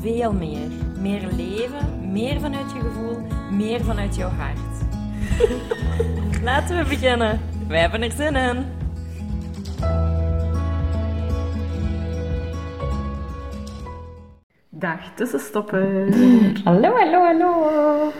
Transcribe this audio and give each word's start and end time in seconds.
veel 0.00 0.32
meer. 0.32 0.68
Meer 1.00 1.28
leven, 1.36 2.12
meer 2.12 2.40
vanuit 2.40 2.72
je 2.72 2.80
gevoel, 2.80 3.18
meer 3.50 3.84
vanuit 3.84 4.16
jouw 4.16 4.28
hart. 4.28 4.58
Laten 6.42 6.78
we 6.78 6.88
beginnen. 6.88 7.40
Wij 7.68 7.80
hebben 7.80 8.02
er 8.02 8.10
zin 8.10 8.36
in. 8.36 8.64
Dag 14.68 15.14
tussenstoppen! 15.14 16.12
Hallo, 16.64 16.92
hallo, 16.96 17.24
hallo. 17.24 18.12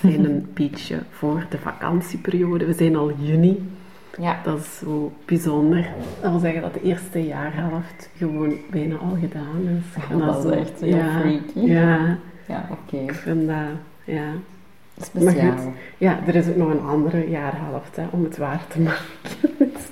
We 0.00 0.10
zijn 0.10 0.24
een 0.24 0.50
beetje 0.54 1.02
voor 1.10 1.46
de 1.48 1.58
vakantieperiode. 1.58 2.66
We 2.66 2.72
zijn 2.72 2.96
al 2.96 3.12
juni. 3.18 3.70
Ja, 4.18 4.40
Dat 4.44 4.58
is 4.58 4.78
zo 4.78 5.12
bijzonder. 5.24 5.88
Dat 6.20 6.30
wil 6.30 6.40
zeggen 6.40 6.60
dat 6.62 6.74
de 6.74 6.82
eerste 6.82 7.26
jaarhelft 7.26 8.08
gewoon 8.16 8.54
bijna 8.70 8.96
al 8.96 9.16
gedaan 9.20 9.60
is. 9.78 10.02
En 10.10 10.18
dat 10.18 10.44
is 10.44 10.50
echt 10.50 10.80
heel 10.80 10.96
ja, 10.96 11.20
freaky. 11.20 11.60
Ja, 11.60 12.18
Ja, 12.46 12.68
oké. 12.70 12.96
ik 12.96 13.14
vind 13.14 13.46
dat... 13.48 13.56
Ja. 14.04 14.24
Maar 15.12 15.32
goed, 15.32 15.62
ja, 15.98 16.18
er 16.26 16.34
is 16.34 16.48
ook 16.48 16.56
nog 16.56 16.70
een 16.70 16.80
andere 16.80 17.30
jaarhelft 17.30 17.96
hè, 17.96 18.04
om 18.10 18.24
het 18.24 18.36
waar 18.36 18.64
te 18.68 18.80
maken. 18.80 19.04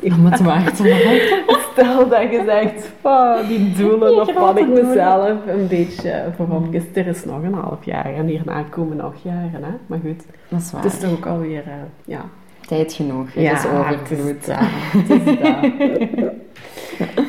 Om 0.18 0.24
het 0.24 0.40
waar 0.40 0.72
te 0.72 0.82
maken. 0.82 1.44
Stel 1.72 2.08
dat 2.08 2.22
je 2.30 2.42
zegt, 2.46 2.90
oh, 3.00 3.48
die 3.48 3.72
doelen, 3.72 4.14
of 4.20 4.28
grote 4.34 4.60
ik 4.60 4.68
mezelf 4.68 5.46
een 5.46 5.66
beetje 5.68 6.24
voorop. 6.36 6.74
Er 6.94 7.06
is 7.06 7.24
nog 7.24 7.42
een 7.42 7.54
half 7.54 7.84
jaar 7.84 8.14
en 8.14 8.26
hierna 8.26 8.62
komen 8.62 8.96
nog 8.96 9.14
jaren. 9.22 9.62
Hè? 9.64 9.70
Maar 9.86 9.98
goed, 10.04 10.22
Dat 10.48 10.60
is 10.60 10.72
waar. 10.72 10.82
het 10.82 10.92
is 10.92 10.98
toch 10.98 11.10
ook 11.10 11.26
alweer, 11.26 11.62
eh, 11.66 11.72
ja. 12.04 12.24
Tijd 12.70 12.92
genoeg. 12.92 13.34
Het 13.34 13.42
Ja, 13.42 13.52
is 13.52 13.66
overvloed. 13.66 14.26
het 14.26 14.40
is 14.40 14.46
dat. 14.46 14.58
Het 14.60 15.10
is 15.10 15.24
dat. 15.38 16.32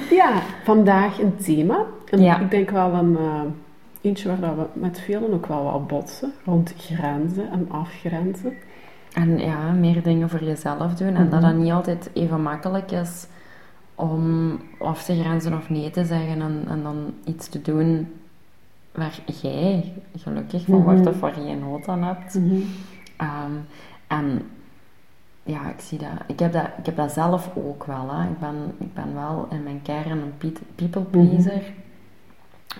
ja, 0.19 0.41
vandaag 0.63 1.19
een 1.19 1.35
thema. 1.35 1.85
En 2.09 2.21
Ja. 2.21 2.39
ik 2.39 2.51
denk 2.51 2.69
wel 2.69 2.93
een, 2.93 3.17
eh, 3.17 3.41
eentje 4.01 4.27
waar 4.27 4.39
dat 4.39 4.55
we 4.55 4.79
met 4.79 4.99
velen 4.99 5.33
ook 5.33 5.45
wel 5.45 5.63
wat 5.63 5.87
botsen. 5.87 6.33
Rond 6.45 6.73
grenzen 6.77 7.51
en 7.51 7.67
afgrenzen. 7.71 8.53
En 9.13 9.39
ja, 9.39 9.71
meer 9.71 10.03
dingen 10.03 10.29
voor 10.29 10.43
jezelf 10.43 10.93
doen. 10.93 11.15
En 11.15 11.29
dat 11.29 11.41
dat 11.41 11.55
niet 11.55 11.71
altijd 11.71 12.09
even 12.13 12.41
makkelijk 12.41 12.91
is 12.91 13.27
om 13.95 14.57
af 14.79 15.03
te 15.03 15.15
grenzen 15.21 15.53
of 15.53 15.69
nee 15.69 15.89
te 15.89 16.05
zeggen. 16.05 16.41
En, 16.41 16.63
en 16.69 16.83
dan 16.83 17.13
iets 17.25 17.47
te 17.49 17.61
doen 17.61 18.07
waar 18.91 19.19
jij 19.41 19.93
gelukkig 20.17 20.65
van 20.65 20.83
wordt 20.83 21.07
of 21.07 21.19
waar 21.19 21.41
je 21.41 21.55
nood 21.55 21.87
aan 21.87 22.03
hebt. 22.03 22.39
Ehm, 23.17 23.51
en 24.07 24.41
ja, 25.51 25.69
ik 25.69 25.79
zie 25.79 25.97
dat. 25.97 26.09
Ik 26.27 26.39
heb 26.39 26.53
dat, 26.53 26.65
ik 26.77 26.85
heb 26.85 26.95
dat 26.95 27.11
zelf 27.11 27.49
ook 27.55 27.83
wel. 27.85 28.09
Hè. 28.11 28.23
Ik, 28.29 28.39
ben, 28.39 28.55
ik 28.77 28.93
ben 28.93 29.13
wel 29.13 29.47
in 29.49 29.63
mijn 29.63 29.81
kern 29.81 30.11
een 30.11 30.33
peop- 30.37 30.59
people 30.75 31.01
pleaser. 31.01 31.61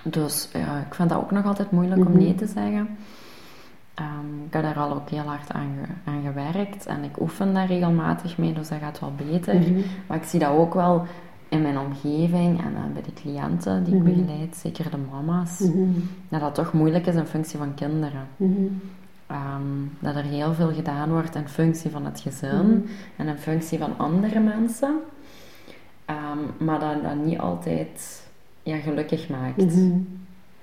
Dus 0.04 0.50
ja, 0.54 0.78
ik 0.88 0.94
vind 0.94 1.10
dat 1.10 1.18
ook 1.18 1.32
nog 1.32 1.46
altijd 1.46 1.72
moeilijk 1.72 2.06
om 2.06 2.18
nee 2.18 2.36
te 2.36 2.48
zeggen. 2.48 2.90
Ehm, 3.94 4.44
ik 4.48 4.54
heb 4.54 4.64
daar 4.64 4.78
al 4.80 4.94
ook 4.94 5.10
heel 5.10 5.24
hard 5.24 5.52
aan, 5.52 5.70
ge- 5.84 6.10
aan 6.12 6.22
gewerkt 6.26 6.86
en 6.86 7.04
ik 7.04 7.20
oefen 7.22 7.54
daar 7.54 7.68
regelmatig 7.68 8.38
mee, 8.38 8.54
dus 8.54 8.70
dat 8.70 8.80
gaat 8.80 9.00
wel 9.00 9.14
beter. 9.30 9.56
Maar 10.08 10.18
ik 10.18 10.24
zie 10.24 10.40
dat 10.40 10.50
ook 10.50 10.74
wel 10.74 11.06
in 11.50 11.62
mijn 11.62 11.78
omgeving 11.80 12.60
en 12.60 12.76
eh, 12.76 12.94
bij 12.94 13.02
de 13.02 13.14
cliënten 13.14 13.84
die 13.84 13.96
ik 13.96 14.04
begeleid, 14.04 14.56
zeker 14.56 14.92
de 14.92 14.98
mama's, 15.12 15.60
dat 16.30 16.40
dat 16.42 16.56
toch 16.56 16.74
moeilijk 16.74 17.06
is 17.08 17.16
in 17.16 17.26
functie 17.26 17.58
van 17.60 17.74
kinderen. 17.74 18.28
Ehm, 19.32 19.62
dat 20.00 20.16
er 20.16 20.24
heel 20.24 20.54
veel 20.54 20.74
gedaan 20.74 21.10
wordt 21.10 21.36
in 21.36 21.48
functie 21.48 21.92
van 21.92 22.06
het 22.06 22.20
gezin 22.20 22.88
en 23.16 23.28
in 23.28 23.38
functie 23.38 23.78
van 23.78 23.98
andere 23.98 24.40
mensen, 24.40 24.96
Ehm, 26.06 26.66
maar 26.66 26.80
dat 26.80 27.04
dat 27.04 27.26
niet 27.26 27.40
altijd 27.40 28.28
ja, 28.64 28.78
gelukkig 28.78 29.30
maakt. 29.30 29.74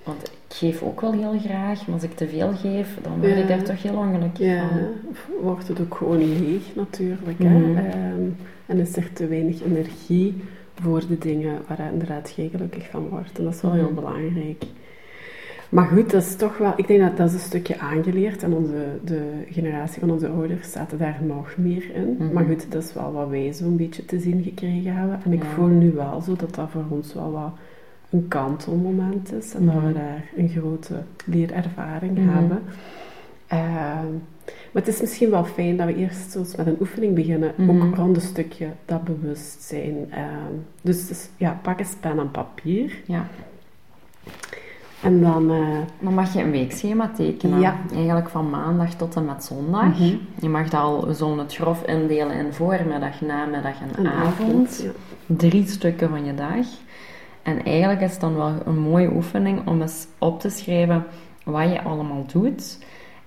Want 0.05 0.23
ik 0.23 0.57
geef 0.57 0.83
ook 0.83 1.01
wel 1.01 1.13
heel 1.13 1.39
graag, 1.39 1.87
maar 1.87 1.95
als 1.95 2.03
ik 2.03 2.17
te 2.17 2.29
veel 2.29 2.53
geef, 2.53 2.99
dan 3.03 3.13
word 3.21 3.31
Ja. 3.33 3.37
ik 3.37 3.49
daar 3.49 3.63
toch 3.63 3.83
heel 3.83 3.95
ongelukkig 3.97 4.47
Ja, 4.47 4.69
van. 4.69 4.79
of 5.11 5.29
wordt 5.43 5.69
het 5.69 5.81
ook 5.81 5.95
gewoon 5.97 6.19
leeg 6.19 6.63
natuurlijk. 6.75 7.39
Hè? 7.39 7.59
Mhm. 7.59 7.77
Ehm, 7.77 8.23
en 8.67 8.79
is 8.79 8.97
er 8.97 9.13
te 9.13 9.27
weinig 9.27 9.63
energie 9.63 10.43
voor 10.81 11.03
de 11.09 11.19
dingen 11.19 11.63
waar 11.69 11.93
inderdaad 11.93 12.33
jij 12.37 12.49
gelukkig 12.49 12.89
van 12.91 13.09
wordt. 13.09 13.39
En 13.39 13.45
dat 13.45 13.55
is 13.55 13.61
wel 13.61 13.73
heel 13.73 13.83
Mhm. 13.85 13.95
belangrijk. 13.95 14.65
Maar 15.69 15.87
goed, 15.87 16.11
dat 16.11 16.23
is 16.23 16.37
toch 16.37 16.59
wel... 16.59 16.73
Ik 16.77 16.87
denk 16.87 17.01
dat 17.01 17.17
dat 17.17 17.29
is 17.29 17.33
een 17.35 17.39
stukje 17.41 17.79
aangeleerd. 17.79 18.43
En 18.43 18.53
onze, 18.53 18.87
de 19.05 19.45
generatie 19.51 20.01
van 20.01 20.11
onze 20.11 20.29
ouders 20.29 20.73
zaten 20.73 20.99
daar 20.99 21.19
nog 21.23 21.57
meer 21.57 21.95
in. 21.95 22.17
Mhm. 22.19 22.33
Maar 22.33 22.45
goed, 22.45 22.73
dat 22.73 22.83
is 22.83 22.93
wel 22.95 23.13
wat 23.13 23.29
wij 23.29 23.53
zo'n 23.53 23.77
beetje 23.77 24.05
te 24.05 24.19
zien 24.21 24.43
gekregen 24.43 24.95
hebben. 24.97 25.21
En 25.25 25.33
ik 25.33 25.43
Ja. 25.43 25.49
voel 25.49 25.67
nu 25.67 25.93
wel 25.93 26.21
zo 26.21 26.37
dat 26.37 26.55
dat 26.55 26.71
voor 26.71 26.85
ons 26.89 27.15
wel 27.15 27.33
wat 27.33 27.53
een 28.11 28.29
kantelmoment 28.29 29.33
is. 29.33 29.55
En 29.55 29.65
dat 29.67 29.75
we 29.75 29.81
Mhm. 29.81 29.93
daar 29.93 30.25
een 30.37 30.49
grote 30.49 30.95
leerervaring 31.25 32.19
Mhm. 32.19 32.29
hebben. 32.29 32.63
Ehm, 33.47 34.13
maar 34.73 34.83
het 34.83 34.89
is 34.89 35.01
misschien 35.01 35.31
wel 35.31 35.45
fijn 35.45 35.77
dat 35.77 35.87
we 35.87 35.95
eerst 35.97 36.31
zo 36.31 36.39
eens 36.39 36.57
met 36.57 36.67
een 36.67 36.77
oefening 36.81 37.15
beginnen, 37.15 37.53
ook 37.69 37.95
rond 37.95 38.17
een 38.17 38.23
stukje 38.23 38.67
dat 38.85 39.05
bewustzijn. 39.05 39.95
Ehm, 40.11 40.53
dus, 40.83 41.07
dus 41.09 41.29
ja, 41.37 41.59
pak 41.63 41.79
eens 41.79 41.95
pen 42.01 42.19
en 42.19 42.31
papier 42.31 43.01
Ja. 43.07 43.27
En 45.03 45.21
dan, 45.21 45.51
eh, 45.51 45.79
Dan 46.01 46.15
mag 46.15 46.33
je 46.35 46.43
een 46.43 46.51
weekschema 46.51 47.11
tekenen. 47.17 47.61
Ja. 47.61 47.77
Eigenlijk 47.95 48.29
van 48.29 48.51
maandag 48.51 48.95
tot 48.95 49.17
en 49.17 49.25
met 49.25 49.45
zondag. 49.45 49.99
Mhm. 49.99 50.17
Je 50.41 50.49
mag 50.49 50.69
dat 50.69 50.81
al 50.81 51.15
zo 51.15 51.39
het 51.39 51.55
grof 51.55 51.83
indelen 51.83 52.37
in 52.37 52.53
voormiddag, 52.53 53.21
namiddag 53.21 53.81
en 53.81 53.89
een 54.05 54.13
avond. 54.13 54.81
ja. 54.83 54.91
Drie 55.37 55.67
stukken 55.67 56.09
van 56.09 56.25
je 56.25 56.35
dag. 56.35 56.67
En 57.43 57.65
eigenlijk 57.65 58.01
is 58.01 58.11
het 58.11 58.21
dan 58.21 58.37
wel 58.37 58.53
een 58.65 58.79
mooie 58.79 59.13
oefening 59.15 59.67
om 59.67 59.81
eens 59.81 60.07
op 60.19 60.41
te 60.41 60.51
schrijven 60.51 61.05
wat 61.45 61.71
je 61.73 61.83
allemaal 61.83 62.25
doet. 62.33 62.79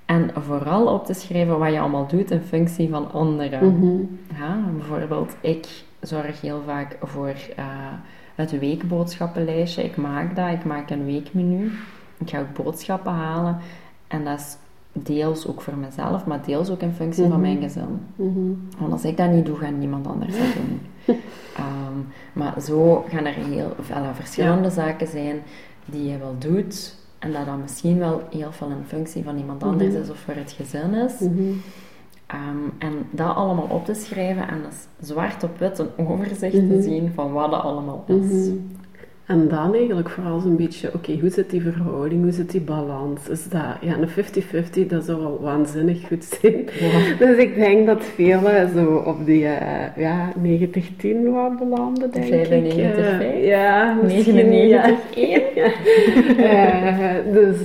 En 0.06 0.30
vooral 0.40 0.86
op 0.86 1.06
te 1.06 1.14
schrijven 1.14 1.60
wat 1.60 1.72
je 1.72 1.80
allemaal 1.80 2.08
doet 2.08 2.32
in 2.32 2.42
functie 2.42 2.90
van 2.90 3.12
anderen. 3.12 3.76
Mhm. 3.76 3.98
Ja, 4.40 4.60
bijvoorbeeld, 4.78 5.36
ik 5.42 5.68
zorg 6.00 6.42
heel 6.42 6.62
vaak 6.66 6.98
voor 7.02 7.34
eh, 7.56 7.66
het 8.42 8.60
weekboodschappenlijstje. 8.60 9.84
Ik 9.84 9.98
maak 9.98 10.36
dat, 10.36 10.52
ik 10.52 10.66
maak 10.66 10.90
een 10.90 11.06
weekmenu. 11.06 11.72
Ik 12.18 12.30
ga 12.30 12.40
ook 12.40 12.64
boodschappen 12.64 13.12
halen. 13.12 13.58
En 14.08 14.24
dat 14.24 14.40
is 14.40 14.58
deels 14.92 15.48
ook 15.48 15.62
voor 15.62 15.78
mezelf, 15.78 16.26
maar 16.26 16.46
deels 16.46 16.70
ook 16.70 16.82
in 16.82 16.94
functie 16.94 17.28
van 17.28 17.42
mijn 17.42 17.62
gezin. 17.62 18.00
Mhm. 18.16 18.80
Want 18.80 18.92
als 18.92 19.06
ik 19.06 19.18
dat 19.18 19.32
niet 19.32 19.46
doe, 19.46 19.58
gaat 19.58 19.72
niemand 19.72 20.08
anders 20.08 20.38
dat 20.38 20.54
doen. 20.54 20.82
Ehm, 21.56 21.98
maar 22.34 22.62
zo 22.62 23.06
gaan 23.10 23.26
er 23.26 23.34
heel 23.34 23.76
veel 23.80 24.04
verschillende 24.14 24.70
zaken 24.70 25.08
zijn 25.08 25.42
die 25.86 26.12
je 26.12 26.18
wel 26.18 26.36
doet. 26.38 26.96
En 27.20 27.32
dat 27.32 27.46
dan 27.46 27.62
misschien 27.62 27.98
wel 27.98 28.22
heel 28.30 28.52
veel 28.52 28.70
in 28.70 28.84
functie 28.88 29.24
van 29.24 29.38
iemand 29.38 29.64
anders 29.64 29.94
is 29.94 30.10
of 30.10 30.18
voor 30.18 30.34
het 30.34 30.52
gezin 30.52 30.94
is. 30.94 31.14
Mhm. 32.34 32.42
Ehm, 32.42 32.58
en 32.92 32.94
dat 33.12 33.36
allemaal 33.36 33.68
op 33.70 33.86
te 33.86 33.94
schrijven 33.94 34.48
en 34.48 34.62
dus 34.70 35.08
zwart 35.08 35.44
op 35.44 35.58
wit 35.58 35.80
een 35.80 36.08
overzicht 36.08 36.54
Mhm. 36.62 36.68
te 36.70 36.82
zien 36.82 37.12
van 37.14 37.32
wat 37.34 37.52
dat 37.52 37.62
allemaal 37.62 38.04
is. 38.08 38.50
En 39.32 39.48
dan 39.48 39.76
eigenlijk 39.76 40.10
vooral 40.10 40.40
zo'n 40.40 40.56
beetje, 40.56 40.94
oké, 40.94 41.18
hoe 41.20 41.30
zit 41.30 41.50
die 41.50 41.62
verhouding, 41.62 42.24
hoe 42.24 42.32
zit 42.32 42.52
die 42.52 42.62
balans? 42.62 43.30
Is 43.30 43.50
dat, 43.50 43.62
ja, 43.82 43.98
een 43.98 44.10
50-50, 44.84 44.88
dat 44.88 45.06
zou 45.06 45.22
wel 45.22 45.40
waanzinnig 45.42 46.08
goed 46.08 46.24
zijn. 46.24 46.66
Dus 47.20 47.38
ik 47.38 47.56
denk 47.56 47.86
dat 47.86 48.04
velen 48.04 48.70
zo 48.76 48.96
op 48.96 49.26
die, 49.26 49.46
eh, 49.46 49.98
ja, 49.98 50.32
90-10 50.42 51.32
wat 51.32 51.58
belanden, 51.58 52.12
denk 52.12 52.26
ik. 52.26 52.46
95, 52.46 53.22
Eh, 53.22 53.48
ja, 53.48 53.98
misschien, 54.04 54.36
99, 54.36 55.56
ja. 55.56 55.72
Eh, 56.52 57.34
dus, 57.34 57.58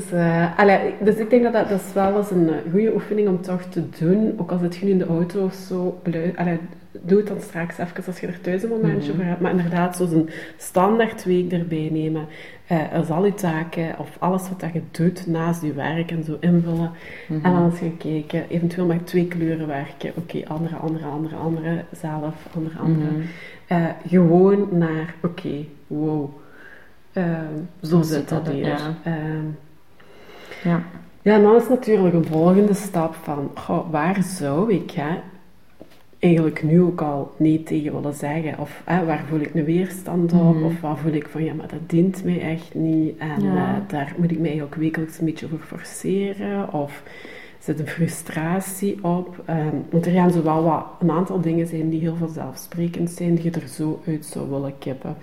allee, 0.57 0.79
dus 1.01 1.17
ik 1.17 1.31
denk 1.31 1.43
dat, 1.43 1.53
dat 1.53 1.69
dat 1.69 1.81
is 1.81 1.93
wel 1.93 2.17
eens 2.17 2.31
een 2.31 2.51
goede 2.71 2.95
oefening 2.95 3.29
om 3.29 3.41
toch 3.41 3.63
te 3.63 3.83
doen. 3.99 4.35
Ook 4.37 4.51
al 4.51 4.59
zit 4.59 4.77
je 4.77 4.85
nu 4.85 4.91
in 4.91 4.99
de 4.99 5.07
auto 5.07 5.45
of 5.45 5.55
zo. 5.55 5.99
Allee, 6.37 6.59
doe 7.03 7.19
het 7.19 7.27
dan 7.27 7.41
straks 7.41 7.79
even 7.79 8.07
als 8.07 8.21
je 8.21 8.27
er 8.27 8.41
thuis 8.41 8.63
een 8.63 8.69
momentje 8.69 9.15
voor 9.15 9.25
hebt. 9.25 9.41
Maar 9.41 9.51
inderdaad, 9.51 9.97
zo'n 9.97 10.31
standaard 10.57 11.25
week 11.25 11.53
erbij 11.53 11.89
nemen. 11.93 12.27
Eh, 12.67 12.93
er 12.93 13.05
zal 13.05 13.25
je 13.25 13.35
taken 13.35 13.99
of 13.99 14.17
alles 14.19 14.49
wat 14.49 14.61
dat 14.61 14.73
je 14.73 14.83
doet 14.91 15.27
naast 15.27 15.63
je 15.63 15.73
werk 15.73 16.11
en 16.11 16.25
zo 16.25 16.37
invullen. 16.41 16.91
En 17.29 17.41
dan 17.43 17.65
eens 17.65 17.79
gaan 17.79 17.97
kijken, 17.97 18.49
eventueel 18.49 18.87
met 18.87 19.07
twee 19.07 19.27
kleuren 19.27 19.67
werken. 19.67 20.13
Oké, 20.17 20.43
andere, 20.47 20.77
andere, 20.77 21.07
andere, 21.07 21.37
andere, 21.37 21.85
zelf, 21.93 22.35
andere, 22.55 22.79
andere. 22.79 23.09
Eh, 23.67 23.87
gewoon 24.07 24.69
naar, 24.71 25.15
oké, 25.23 25.65
wow. 25.87 26.29
Ehm, 27.13 27.55
zo 27.83 28.03
zit 28.03 28.29
dat 28.29 28.49
hier. 28.49 28.67
ja. 28.67 28.97
Ja. 30.63 30.83
Ja, 31.27 31.35
en 31.35 31.43
dan 31.43 31.57
is 31.57 31.69
natuurlijk 31.69 32.15
een 32.15 32.25
volgende 32.25 32.75
stap 32.75 33.15
van, 33.15 33.51
goh, 33.55 33.91
waar 33.91 34.23
zou 34.23 34.73
ik 34.73 34.91
hè, 34.91 35.19
eigenlijk 36.27 36.63
nu 36.63 36.81
ook 36.83 37.01
al 37.01 37.33
nee 37.37 37.63
tegen 37.63 37.93
willen 37.95 38.15
zeggen? 38.15 38.59
Of 38.59 38.83
hè, 38.85 39.05
waar 39.05 39.25
voel 39.29 39.41
ik 39.41 39.55
een 39.55 39.65
weerstand 39.65 40.33
op? 40.33 40.55
Mhm. 40.55 40.65
Of 40.65 40.81
waar 40.81 40.97
voel 40.97 41.13
ik 41.13 41.29
van, 41.29 41.45
ja, 41.45 41.55
maar 41.55 41.69
dat 41.69 41.91
dient 41.91 42.25
mij 42.25 42.41
echt 42.41 42.75
niet. 42.75 43.19
En 43.19 43.43
Ja. 43.43 43.75
eh, 43.75 43.89
daar 43.89 44.15
moet 44.19 44.31
ik 44.31 44.39
mij 44.39 44.63
ook 44.63 44.75
wekelijks 44.75 45.19
een 45.19 45.25
beetje 45.25 45.47
over 45.47 45.59
forceren. 45.67 46.73
Of 46.73 47.03
zit 47.59 47.79
een 47.81 47.87
frustratie 47.89 49.05
op. 49.05 49.43
Ehm, 49.45 49.75
want 49.91 50.07
er 50.07 50.13
gaan 50.13 50.31
zo 50.31 50.43
wel 50.43 50.63
wat, 50.63 50.85
een 51.01 51.11
aantal 51.11 51.41
dingen 51.41 51.67
zijn 51.67 51.89
die 51.89 52.01
heel 52.01 52.17
vanzelfsprekend 52.17 53.11
zijn, 53.11 53.35
die 53.35 53.45
je 53.45 53.51
er 53.51 53.69
zo 53.69 54.01
uit 54.07 54.25
zou 54.25 54.51
willen 54.51 54.79
kippen. 54.79 55.17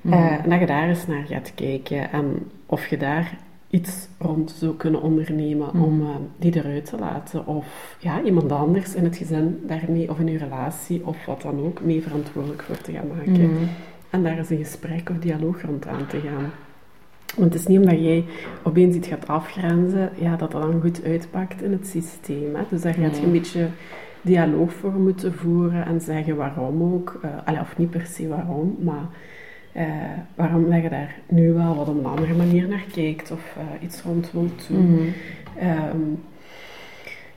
Mhm. 0.00 0.14
Eh, 0.14 0.44
en 0.44 0.50
dat 0.50 0.60
je 0.60 0.66
daar 0.66 0.88
eens 0.88 1.06
naar 1.06 1.24
gaat 1.26 1.52
kijken 1.54 2.10
en 2.12 2.50
of 2.66 2.86
je 2.86 2.96
daar 2.96 3.36
iets 3.74 4.08
rond 4.18 4.50
zou 4.50 4.74
kunnen 4.76 5.02
ondernemen 5.02 5.68
Mhm. 5.72 5.82
om 5.84 6.00
eh, 6.00 6.08
die 6.38 6.56
eruit 6.56 6.84
te 6.84 6.98
laten. 6.98 7.46
Of 7.46 7.96
ja, 8.00 8.22
iemand 8.22 8.52
anders 8.52 8.94
in 8.94 9.04
het 9.04 9.16
gezin 9.16 9.60
daarmee, 9.66 10.10
of 10.10 10.18
in 10.18 10.26
je 10.30 10.38
relatie, 10.38 11.06
of 11.06 11.26
wat 11.26 11.42
dan 11.42 11.60
ook, 11.64 11.82
mee 11.84 12.02
verantwoordelijk 12.02 12.62
voor 12.62 12.76
te 12.80 12.92
gaan 12.92 13.06
maken. 13.16 13.32
Mhm. 13.50 13.62
En 14.10 14.22
daar 14.22 14.38
eens 14.38 14.50
een 14.50 14.56
gesprek 14.64 15.10
of 15.10 15.16
dialoog 15.16 15.62
rond 15.62 15.86
aan 15.86 16.06
te 16.06 16.20
gaan. 16.20 16.50
Want 17.36 17.52
het 17.52 17.60
is 17.62 17.66
niet 17.66 17.78
omdat 17.78 17.98
jij 18.00 18.24
opeens 18.62 18.96
iets 18.96 19.08
gaat 19.08 19.28
afgrenzen, 19.28 20.10
ja, 20.18 20.36
dat 20.36 20.50
dat 20.50 20.62
dan 20.62 20.80
goed 20.80 21.04
uitpakt 21.04 21.62
in 21.62 21.72
het 21.72 21.86
systeem. 21.86 22.54
Hè? 22.54 22.62
Dus 22.70 22.80
daar 22.82 22.94
gaat 22.94 23.16
je 23.18 23.22
een 23.24 23.32
beetje 23.32 23.66
dialoog 24.22 24.72
voor 24.72 24.92
moeten 24.92 25.34
voeren 25.34 25.86
en 25.86 26.00
zeggen 26.00 26.36
waarom 26.36 26.82
ook. 26.82 27.20
allee, 27.44 27.60
of 27.60 27.76
niet 27.78 27.90
per 27.90 28.06
se 28.06 28.28
waarom, 28.28 28.76
maar 28.80 29.06
eh, 29.74 29.86
waarom 30.34 30.70
dat 30.70 30.82
je 30.82 30.88
daar 30.88 31.14
nu 31.28 31.52
wel 31.52 31.74
wat 31.76 31.88
op 31.88 31.98
een 31.98 32.06
andere 32.06 32.34
manier 32.34 32.68
naar 32.68 32.84
kijkt 32.92 33.30
of 33.30 33.56
eh, 33.56 33.82
iets 33.82 34.02
rond 34.02 34.32
wilt 34.32 34.68
doen. 34.68 34.92
Mhm. 34.92 35.08
Ehm, 35.58 35.98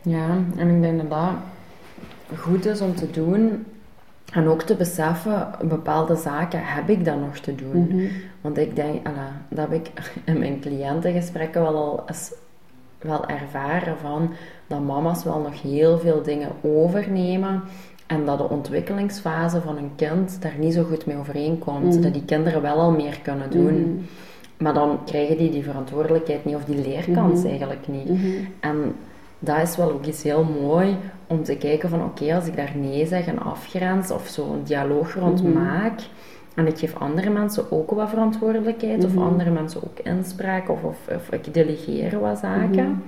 Ja, 0.01 0.27
en 0.57 0.75
ik 0.75 0.81
denk 0.81 0.97
dat 0.99 1.09
dat 1.09 2.39
goed 2.39 2.65
is 2.65 2.81
om 2.81 2.95
te 2.95 3.11
doen. 3.11 3.65
En 4.33 4.47
ook 4.47 4.61
te 4.61 4.75
beseffen, 4.75 5.47
bepaalde 5.63 6.15
zaken 6.15 6.59
heb 6.63 6.89
ik 6.89 7.05
dan 7.05 7.19
nog 7.19 7.37
te 7.37 7.55
doen. 7.55 7.87
mhm, 7.87 8.05
Want 8.41 8.57
ik 8.57 8.75
denk, 8.75 9.07
ala, 9.07 9.41
dat 9.49 9.69
heb 9.69 9.73
ik 9.85 9.91
in 10.25 10.39
mijn 10.39 10.59
cliëntengesprekken 10.59 11.61
wel 11.61 11.75
al 11.75 12.03
eens 12.07 12.31
wel 13.01 13.27
ervaren 13.27 13.97
van 13.97 14.33
dat 14.67 14.81
mama's 14.81 15.23
wel 15.23 15.39
nog 15.41 15.61
heel 15.61 15.99
veel 15.99 16.21
dingen 16.21 16.49
overnemen 16.61 17.61
en 18.07 18.25
dat 18.25 18.37
de 18.37 18.49
ontwikkelingsfase 18.49 19.61
van 19.61 19.77
een 19.77 19.91
kind 19.95 20.41
daar 20.41 20.55
niet 20.59 20.73
zo 20.73 20.83
goed 20.83 21.05
mee 21.05 21.17
overeenkomt. 21.17 21.93
Mhm. 21.93 22.01
Dat 22.01 22.13
die 22.13 22.25
kinderen 22.25 22.61
wel 22.61 22.75
al 22.79 22.91
meer 22.91 23.19
kunnen 23.23 23.49
doen, 23.51 23.81
mhm, 23.81 24.01
maar 24.57 24.73
dan 24.73 24.99
krijgen 25.05 25.37
die 25.37 25.51
die 25.51 25.63
verantwoordelijkheid 25.63 26.45
niet 26.45 26.55
of 26.55 26.63
die 26.65 26.81
leerkans 26.87 27.39
Mhm. 27.39 27.47
eigenlijk 27.49 27.87
niet. 27.87 28.09
mhm, 28.09 28.27
En 28.59 28.95
dat 29.39 29.61
is 29.61 29.75
wel 29.77 29.91
ook 29.91 30.05
iets 30.05 30.23
heel 30.23 30.43
mooi 30.61 30.95
om 31.27 31.43
te 31.43 31.55
kijken 31.55 31.89
van 31.89 32.03
oké, 32.03 32.35
als 32.35 32.45
ik 32.47 32.55
daar 32.55 32.71
nee 32.75 33.05
zeg 33.05 33.27
en 33.27 33.39
afgrens 33.39 34.11
of 34.11 34.27
zo 34.27 34.53
een 34.53 34.63
dialoog 34.63 35.15
rond 35.15 35.53
maak 35.53 35.99
en 36.55 36.67
ik 36.67 36.77
geef 36.77 36.95
andere 36.99 37.29
mensen 37.29 37.71
ook 37.71 37.91
wat 37.91 38.09
verantwoordelijkheid 38.09 39.03
of 39.05 39.17
andere 39.17 39.49
mensen 39.49 39.81
ook 39.83 39.99
inspraak 40.03 40.69
of, 40.69 40.83
of, 40.83 40.97
of 41.15 41.31
ik 41.31 41.53
delegeer 41.53 42.19
wat 42.19 42.37
zaken. 42.39 43.03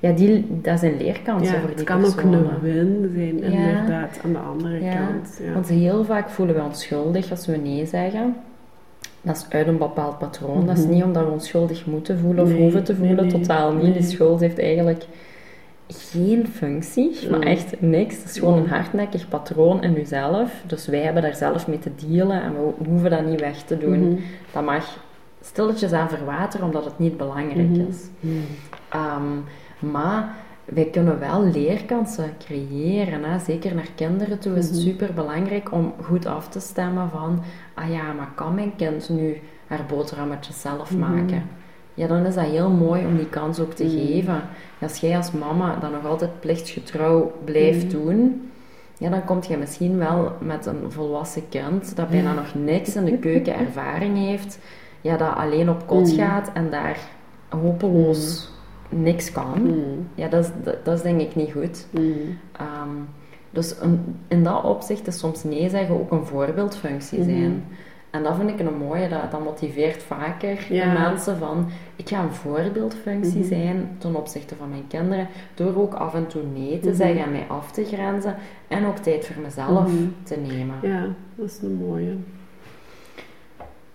Ja, 0.00 0.12
die, 0.12 0.46
dat 0.62 0.78
zijn 0.78 0.96
leerkansen 0.96 1.52
Ja, 1.54 1.58
voor 1.60 1.68
die 1.68 1.76
het 1.76 1.84
kan 1.86 2.04
ook 2.04 2.20
een 2.20 2.60
win 2.60 3.10
zijn, 3.14 3.42
inderdaad, 3.52 4.18
aan 4.24 4.32
de 4.32 4.38
andere 4.38 4.78
kant. 4.78 5.40
Ja. 5.46 5.52
Want 5.52 5.68
heel 5.68 6.04
vaak 6.04 6.30
voelen 6.30 6.54
we 6.54 6.62
ons 6.62 6.82
schuldig 6.82 7.30
als 7.30 7.46
we 7.46 7.56
nee 7.56 7.86
zeggen. 7.86 8.36
Dat 9.22 9.36
is 9.36 9.46
uit 9.48 9.66
een 9.66 9.78
bepaald 9.78 10.18
patroon. 10.18 10.66
Dat 10.66 10.78
is 10.78 10.84
Mhm. 10.84 10.92
niet 10.94 11.02
omdat 11.04 11.24
we 11.24 11.30
ons 11.30 11.46
schuldig 11.46 11.86
moeten 11.86 12.18
voelen 12.18 12.44
of 12.44 12.50
Nee, 12.50 12.60
hoeven 12.62 12.84
te 12.84 12.96
voelen. 12.96 13.16
nee. 13.26 13.32
Totaal 13.40 13.72
niet. 13.72 13.94
Die 13.94 14.02
schuld 14.02 14.40
heeft 14.40 14.58
eigenlijk 14.58 15.04
geen 15.86 16.46
functie, 16.46 17.30
maar 17.30 17.40
echt 17.40 17.80
niks. 17.80 18.16
Het 18.16 18.24
is 18.30 18.38
gewoon 18.38 18.58
een 18.58 18.68
hardnekkig 18.68 19.28
patroon 19.28 19.82
in 19.82 19.92
jezelf. 19.92 20.52
Dus 20.66 20.86
wij 20.86 21.00
hebben 21.00 21.22
daar 21.22 21.34
zelf 21.36 21.68
mee 21.68 21.78
te 21.78 21.90
dealen 22.08 22.42
en 22.42 22.52
we 22.52 22.84
hoeven 22.88 23.10
dat 23.10 23.26
niet 23.26 23.40
weg 23.40 23.62
te 23.62 23.78
doen. 23.78 24.08
Mhm. 24.08 24.20
Dat 24.52 24.64
mag 24.64 24.98
stilletjes 25.40 25.92
aan 25.92 26.08
verwateren 26.08 26.66
omdat 26.66 26.84
het 26.84 26.98
niet 26.98 27.16
belangrijk 27.16 27.68
Mhm. 27.68 27.80
is. 27.88 28.08
Ehm, 28.88 29.22
maar 29.78 30.34
wij 30.64 30.84
kunnen 30.84 31.18
wel 31.18 31.42
leerkansen 31.44 32.30
creëren. 32.38 33.24
Hè? 33.24 33.38
Zeker 33.38 33.74
naar 33.74 33.88
kinderen 33.94 34.38
toe 34.38 34.56
is 34.56 34.64
het 34.66 34.74
Mhm. 34.74 34.84
super 34.84 35.14
belangrijk 35.14 35.72
om 35.72 35.92
goed 36.02 36.26
af 36.26 36.48
te 36.48 36.60
stemmen 36.60 37.10
van, 37.10 37.42
ah 37.74 37.90
ja, 37.90 38.12
maar 38.12 38.30
kan 38.34 38.54
mijn 38.54 38.72
kind 38.76 39.08
nu 39.08 39.40
haar 39.66 39.84
boterhammetjes 39.88 40.60
zelf 40.60 40.90
Mhm. 40.96 41.00
maken? 41.00 41.42
Ja, 41.94 42.06
dan 42.06 42.26
is 42.26 42.34
dat 42.34 42.44
heel 42.44 42.70
mooi 42.70 43.06
om 43.06 43.16
die 43.16 43.28
kans 43.28 43.60
ook 43.60 43.72
te 43.72 43.84
Mhm. 43.84 43.96
geven. 43.96 44.40
Als 44.80 44.98
jij 44.98 45.16
als 45.16 45.32
mama 45.32 45.76
dat 45.80 45.92
nog 45.92 46.06
altijd 46.06 46.40
plichtgetrouw 46.40 47.32
blijft 47.44 47.90
doen, 47.90 48.50
ja, 48.98 49.10
dan 49.10 49.24
kom 49.24 49.38
je 49.48 49.56
misschien 49.56 49.98
wel 49.98 50.32
met 50.40 50.66
een 50.66 50.90
volwassen 50.92 51.48
kind 51.48 51.96
dat 51.96 52.08
bijna 52.10 52.32
nog 52.32 52.54
niks 52.54 52.96
in 52.96 53.04
de 53.04 53.18
keuken 53.18 53.54
ervaring 53.66 54.16
heeft, 54.16 54.58
ja, 55.00 55.16
dat 55.16 55.34
alleen 55.34 55.70
op 55.70 55.86
kot 55.86 56.10
gaat 56.10 56.50
en 56.54 56.70
daar 56.70 56.98
hopeloos 57.48 58.50
niks 58.88 59.32
kan. 59.32 59.62
Mhm. 59.62 59.78
Ja, 60.14 60.28
dat 60.28 60.44
is, 60.44 60.50
dat, 60.64 60.84
dat 60.84 60.94
is 60.96 61.02
denk 61.02 61.20
ik 61.20 61.34
niet 61.34 61.52
goed. 61.52 61.86
Mhm. 61.90 62.04
Ehm, 62.52 62.88
dus 63.50 63.80
een- 63.80 64.16
in 64.28 64.44
dat 64.44 64.64
opzicht 64.64 65.06
is 65.06 65.18
soms 65.18 65.44
nee 65.44 65.68
zeggen 65.68 65.94
ook 66.00 66.10
een 66.12 66.24
voorbeeldfunctie 66.24 67.18
Mhm. 67.18 67.28
zijn. 67.30 67.64
En 68.10 68.22
dat 68.22 68.36
vind 68.36 68.50
ik 68.50 68.58
een 68.60 68.76
mooie, 68.78 69.08
dat, 69.08 69.30
dat 69.30 69.44
motiveert 69.44 70.02
vaker 70.02 70.64
de 70.68 70.74
Ja. 70.74 70.92
mensen 70.92 71.36
van 71.38 71.66
ik 71.96 72.08
ga 72.08 72.22
een 72.22 72.32
voorbeeldfunctie 72.32 73.44
zijn 73.44 73.88
ten 73.98 74.16
opzichte 74.16 74.54
van 74.56 74.68
mijn 74.68 74.86
kinderen, 74.88 75.26
door 75.54 75.76
ook 75.76 75.94
af 75.94 76.14
en 76.14 76.26
toe 76.26 76.42
nee 76.54 76.80
te 76.80 76.94
zeggen 76.94 77.22
en 77.24 77.30
mij 77.32 77.44
af 77.48 77.72
te 77.72 77.84
grenzen 77.84 78.34
en 78.68 78.86
ook 78.86 78.96
tijd 78.96 79.26
voor 79.26 79.42
mezelf 79.42 79.90
te 80.22 80.36
nemen. 80.36 80.74
Ja, 80.82 81.06
dat 81.34 81.46
is 81.46 81.58
een 81.62 81.74
mooie. 81.74 82.16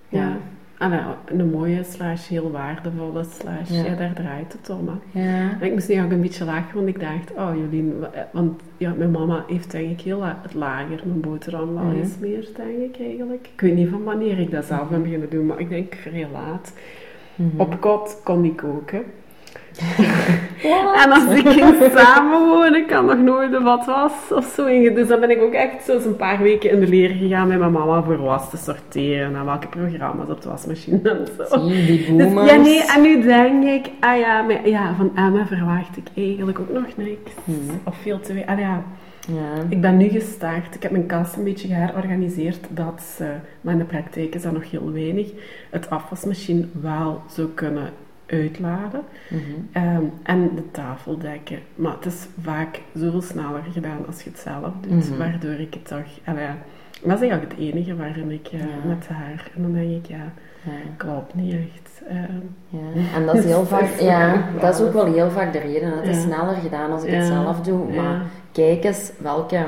Ja. 0.09 0.19
Ja. 0.27 0.37
Ah, 0.83 0.89
nou, 0.91 1.15
een 1.25 1.49
mooie 1.49 1.83
slash 1.83 2.27
heel 2.27 2.51
waardevolle 2.51 3.23
slash. 3.23 3.69
Ja. 3.69 3.83
Ja. 3.83 3.95
daar 3.95 4.13
draait 4.13 4.53
het 4.53 4.69
om. 4.69 4.89
Ja. 5.11 5.21
En 5.59 5.61
ik 5.61 5.71
moest 5.73 5.87
nu 5.89 6.01
ook 6.03 6.11
een 6.11 6.21
beetje 6.21 6.45
lachen, 6.45 6.75
want 6.75 6.87
ik 6.87 6.99
dacht, 6.99 7.31
oh 7.37 7.49
Jolien, 7.55 7.99
wa- 7.99 8.29
want 8.31 8.61
ja, 8.77 8.93
mijn 8.97 9.11
mama 9.11 9.43
heeft 9.47 9.71
denk 9.71 9.89
ik 9.91 10.01
heel 10.01 10.19
la- 10.19 10.39
het 10.41 10.53
lager 10.53 11.01
mijn 11.05 11.21
boterham 11.21 11.73
wel 11.73 11.93
eens 11.93 12.17
meer, 12.19 12.47
denk 12.55 12.95
ik 12.95 13.05
eigenlijk. 13.05 13.49
Ik 13.53 13.61
weet 13.61 13.75
niet 13.75 13.89
van 13.89 14.03
wanneer 14.03 14.39
ik 14.39 14.51
dat 14.51 14.65
zelf 14.65 14.89
ben 14.89 15.01
beginnen 15.03 15.29
doen, 15.29 15.45
maar 15.45 15.59
ik 15.59 15.69
denk 15.69 15.93
vrij 15.95 16.27
laat. 16.31 16.73
Mhm. 17.35 17.59
Op 17.61 17.81
kot 17.81 18.21
kon 18.23 18.43
ik 18.45 18.55
koken. 18.55 19.03
En 21.03 21.11
als 21.11 21.23
ik 21.23 21.47
ging 21.47 21.91
samenwonen, 21.95 22.75
ik 22.75 22.91
had 22.91 23.05
nog 23.05 23.17
nooit 23.17 23.51
de 23.51 23.59
wat 23.59 23.85
was 23.85 24.11
of 24.31 24.53
zo. 24.55 24.65
Dus 24.93 25.07
dan 25.07 25.19
ben 25.19 25.29
ik 25.29 25.41
ook 25.41 25.53
echt 25.53 25.83
zo 25.85 25.93
eens 25.93 26.05
een 26.05 26.15
paar 26.15 26.41
weken 26.41 26.71
in 26.71 26.79
de 26.79 26.87
leer 26.87 27.09
gegaan 27.09 27.47
met 27.47 27.59
mijn 27.59 27.71
mama 27.71 28.03
voor 28.03 28.17
was 28.17 28.49
te 28.49 28.57
sorteren 28.57 29.35
en 29.35 29.45
welke 29.45 29.67
programma's 29.67 30.29
op 30.29 30.41
de 30.41 30.49
wasmachine 30.49 31.09
en 31.09 31.27
zo. 31.49 31.67
Zie, 31.67 31.85
die 31.85 32.15
Dus, 32.17 32.31
ja, 32.49 32.55
nee, 32.55 32.83
en 32.95 33.01
nu 33.01 33.21
denk 33.21 33.63
ik, 33.63 33.91
ah 33.99 34.17
ja, 34.19 34.41
maar, 34.41 34.69
ja, 34.69 34.95
van 34.95 35.11
Emma 35.15 35.45
verwacht 35.45 35.97
ik 35.97 36.07
eigenlijk 36.15 36.59
ook 36.59 36.73
nog 36.73 36.97
niks. 36.97 37.31
Mhm. 37.43 37.57
Of 37.83 37.95
veel 38.01 38.19
te 38.19 38.33
weinig. 38.33 38.53
Ah 38.55 38.59
ja, 38.61 38.83
Ja. 39.27 39.63
ik 39.69 39.81
ben 39.81 39.97
nu 39.97 40.07
gestart. 40.07 40.75
Ik 40.75 40.83
heb 40.83 40.91
mijn 40.91 41.05
kast 41.05 41.35
een 41.35 41.43
beetje 41.43 41.67
geherorganiseerd 41.67 42.59
dat 42.69 43.01
ze, 43.17 43.25
maar 43.61 43.73
in 43.73 43.79
de 43.79 43.85
praktijk 43.85 44.35
is 44.35 44.41
dat 44.41 44.51
nog 44.53 44.71
heel 44.71 44.91
weinig, 44.91 45.27
het 45.69 45.89
afwasmachine 45.89 46.65
wel 46.81 47.21
zou 47.29 47.47
kunnen 47.47 47.89
uitladen. 48.25 49.01
Mhm. 49.29 49.41
Ehm, 49.71 50.03
en 50.23 50.55
de 50.55 50.71
tafel 50.71 51.17
dekken. 51.17 51.59
Maar 51.75 51.93
het 51.93 52.05
is 52.05 52.27
vaak 52.41 52.81
zoveel 52.95 53.21
sneller 53.21 53.63
gedaan 53.71 54.05
als 54.07 54.23
je 54.23 54.29
het 54.29 54.39
zelf 54.39 54.71
doet, 54.81 55.09
Mhm. 55.09 55.17
waardoor 55.17 55.51
ik 55.59 55.73
het 55.73 55.87
toch... 55.87 56.05
allee, 56.25 56.47
dat 57.03 57.21
is 57.21 57.29
eigenlijk 57.29 57.51
het 57.51 57.59
enige 57.59 57.95
waarin 57.95 58.31
ik 58.31 58.47
eh, 58.47 58.59
Ja. 58.59 58.65
met 58.87 59.07
haar... 59.07 59.51
En 59.55 59.61
dan 59.61 59.73
denk 59.73 59.89
ik, 59.91 60.05
ja, 60.05 60.31
Ja. 60.63 60.71
klopt 60.97 61.33
niet 61.35 61.53
echt. 61.53 62.01
Ehm, 62.07 62.39
Ja, 62.69 63.01
en 63.15 63.25
dat 63.25 63.35
is 63.35 63.45
heel 63.45 63.65
vaak, 63.75 63.99
ja, 63.99 64.43
dat 64.59 64.73
is 64.79 64.81
ook 64.85 64.93
wel 64.93 65.13
heel 65.13 65.29
vaak 65.29 65.53
de 65.53 65.59
reden. 65.59 65.97
Het 65.97 66.07
is 66.07 66.21
sneller 66.21 66.55
gedaan 66.55 66.91
als 66.91 67.03
ik 67.03 67.13
het 67.13 67.25
zelf 67.25 67.61
doe, 67.61 67.93
maar 67.95 68.21
kijk 68.51 68.83
eens 68.83 69.11
welke 69.19 69.65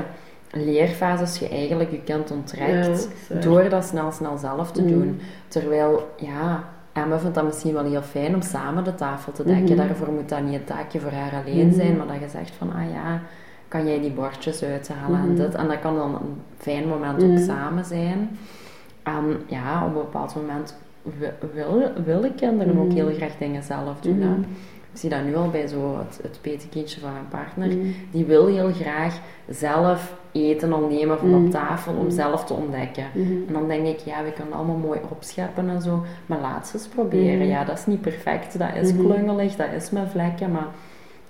leerfases 0.52 1.38
je 1.38 1.48
eigenlijk 1.48 1.90
je 1.90 2.00
onttrekt 2.32 3.08
Ja, 3.28 3.34
door 3.40 3.68
dat 3.68 3.84
snel, 3.84 4.12
snel 4.12 4.36
zelf 4.36 4.72
te 4.72 4.82
Mm. 4.82 4.88
doen. 4.88 5.20
Terwijl, 5.48 6.10
ja, 6.16 6.64
Emma 6.96 7.18
vindt 7.18 7.34
dat 7.34 7.44
misschien 7.44 7.72
wel 7.72 7.84
heel 7.84 8.02
fijn 8.02 8.34
om 8.34 8.42
samen 8.42 8.84
de 8.84 8.94
tafel 8.94 9.32
te 9.32 9.44
dekken. 9.44 9.76
Mhm. 9.76 9.86
Daarvoor 9.86 10.12
moet 10.12 10.28
dat 10.28 10.42
niet 10.42 10.54
een 10.54 10.64
taakje 10.64 11.00
voor 11.00 11.10
haar 11.10 11.32
alleen 11.44 11.66
Mhm. 11.66 11.74
zijn, 11.76 11.96
maar 11.96 12.06
dat 12.06 12.20
je 12.20 12.28
zegt 12.28 12.50
van, 12.58 12.72
ah 12.72 12.90
ja, 12.92 13.20
kan 13.68 13.86
jij 13.86 14.00
die 14.00 14.10
bordjes 14.10 14.62
uithalen 14.62 15.20
en 15.20 15.26
Mhm. 15.32 15.36
dit. 15.36 15.54
En 15.54 15.68
dat 15.68 15.80
kan 15.80 15.94
dan 15.96 16.14
een 16.14 16.40
fijn 16.58 16.88
moment 16.88 17.22
ook 17.22 17.38
samen 17.38 17.84
zijn. 17.84 18.38
En 19.02 19.36
ja, 19.46 19.80
op 19.82 19.88
een 19.88 19.94
bepaald 19.94 20.34
moment 20.34 20.76
wi- 21.02 21.48
wil, 21.54 21.82
willen 22.04 22.34
kinderen 22.34 22.78
ook 22.78 22.92
heel 22.92 23.12
graag 23.16 23.36
dingen 23.38 23.62
zelf 23.62 24.00
doen. 24.00 24.20
hè. 24.20 24.34
Ik 24.92 25.02
zie 25.02 25.10
dat 25.10 25.24
nu 25.24 25.36
al 25.36 25.50
bij 25.50 25.66
zo 25.66 25.98
het, 25.98 26.18
het 26.22 26.38
petekindje 26.40 27.00
van 27.00 27.12
mijn 27.12 27.28
partner, 27.28 27.68
die 28.10 28.24
wil 28.24 28.46
heel 28.46 28.72
graag 28.72 29.18
zelf 29.48 30.14
eten 30.44 30.72
al 30.72 30.86
nemen 30.90 31.18
van 31.18 31.34
op 31.34 31.50
tafel 31.50 31.92
om 31.92 32.04
Mm. 32.04 32.10
zelf 32.10 32.44
te 32.44 32.52
ontdekken. 32.54 33.04
Mhm. 33.14 33.32
En 33.46 33.52
dan 33.52 33.68
denk 33.68 33.86
ik, 33.86 33.98
ja, 33.98 34.24
we 34.24 34.32
kunnen 34.32 34.54
allemaal 34.54 34.76
mooi 34.76 35.00
opscheppen 35.08 35.68
en 35.68 35.82
zo, 35.82 36.04
maar 36.26 36.40
laat 36.40 36.66
ze 36.68 36.76
eens 36.76 36.86
proberen. 36.88 37.38
Mhm. 37.38 37.48
Ja, 37.48 37.64
dat 37.64 37.78
is 37.78 37.86
niet 37.86 38.00
perfect, 38.00 38.58
dat 38.58 38.68
is 38.80 38.92
Mhm. 38.92 39.04
klungelig, 39.04 39.56
dat 39.56 39.72
is 39.76 39.90
met 39.90 40.08
vlekken, 40.10 40.50
maar 40.50 40.66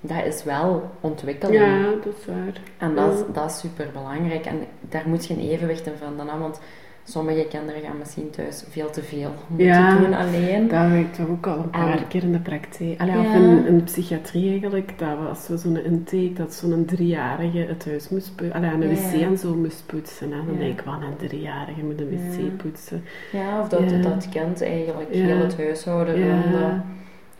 dat 0.01 0.25
is 0.25 0.45
wel 0.45 0.91
ontwikkeling. 1.01 1.61
Ja, 1.65 1.83
dat 1.83 2.15
is 2.19 2.27
waar. 2.27 2.61
En 2.79 2.95
dat 2.95 3.13
is, 3.13 3.21
dat 3.33 3.51
is 3.51 3.59
super 3.59 3.89
belangrijk. 3.93 4.47
En 4.47 4.59
daar 4.81 5.05
moet 5.07 5.27
je 5.27 5.35
een 5.35 5.49
evenwicht 5.49 5.87
in 5.87 5.93
vinden. 6.07 6.39
Want 6.41 6.61
sommige 7.09 7.47
kinderen 7.51 7.81
gaan 7.83 7.99
misschien 7.99 8.31
thuis 8.31 8.65
veel 8.69 8.91
te 8.91 9.03
veel 9.03 9.31
moeten 9.49 9.67
Ja, 9.67 9.97
doen 9.99 10.15
alleen. 10.15 10.69
Dat 10.69 10.89
werkt 10.91 11.15
toch 11.17 11.29
ook 11.29 11.47
al 11.47 11.59
een 11.59 11.71
paar 11.71 11.99
En- 11.99 12.09
keer 12.09 12.23
in 12.23 12.33
de 12.33 12.39
praktijk. 12.39 13.01
Allee, 13.01 13.19
of 13.19 13.35
in, 13.35 13.67
in 13.67 13.77
de 13.77 13.83
psychiatrie 13.85 14.51
eigenlijk, 14.51 14.99
dat 14.99 15.19
was 15.29 15.45
zo 15.45 15.57
zo'n 15.57 15.85
intake 15.85 16.33
dat 16.33 16.55
zo'n 16.55 16.85
driejarige 16.85 17.59
het 17.59 17.85
huis 17.87 18.09
moest 18.09 18.35
poetsen. 18.37 18.53
Allee, 18.57 18.71
aan 18.71 18.81
de 18.81 18.87
Ja, 18.87 18.93
wc 18.95 19.23
en 19.23 19.39
zo 19.39 19.55
moest 19.55 19.83
poetsen. 19.87 20.33
En 20.33 20.39
dan 20.47 20.57
denk 20.59 20.79
ik, 20.79 20.85
wat 20.87 20.95
een 21.01 21.29
driejarige 21.29 21.81
moet 21.85 22.01
een 22.01 22.09
wc 22.09 22.57
poetsen. 22.57 23.03
Ja, 23.33 23.61
of 23.61 23.69
dat 23.69 24.03
dat 24.03 24.29
kind 24.29 24.63
eigenlijk 24.63 25.13
heel 25.15 25.37
het 25.39 25.57
huishouden 25.57 26.19
Ja. 26.19 26.25
runde. 26.27 26.81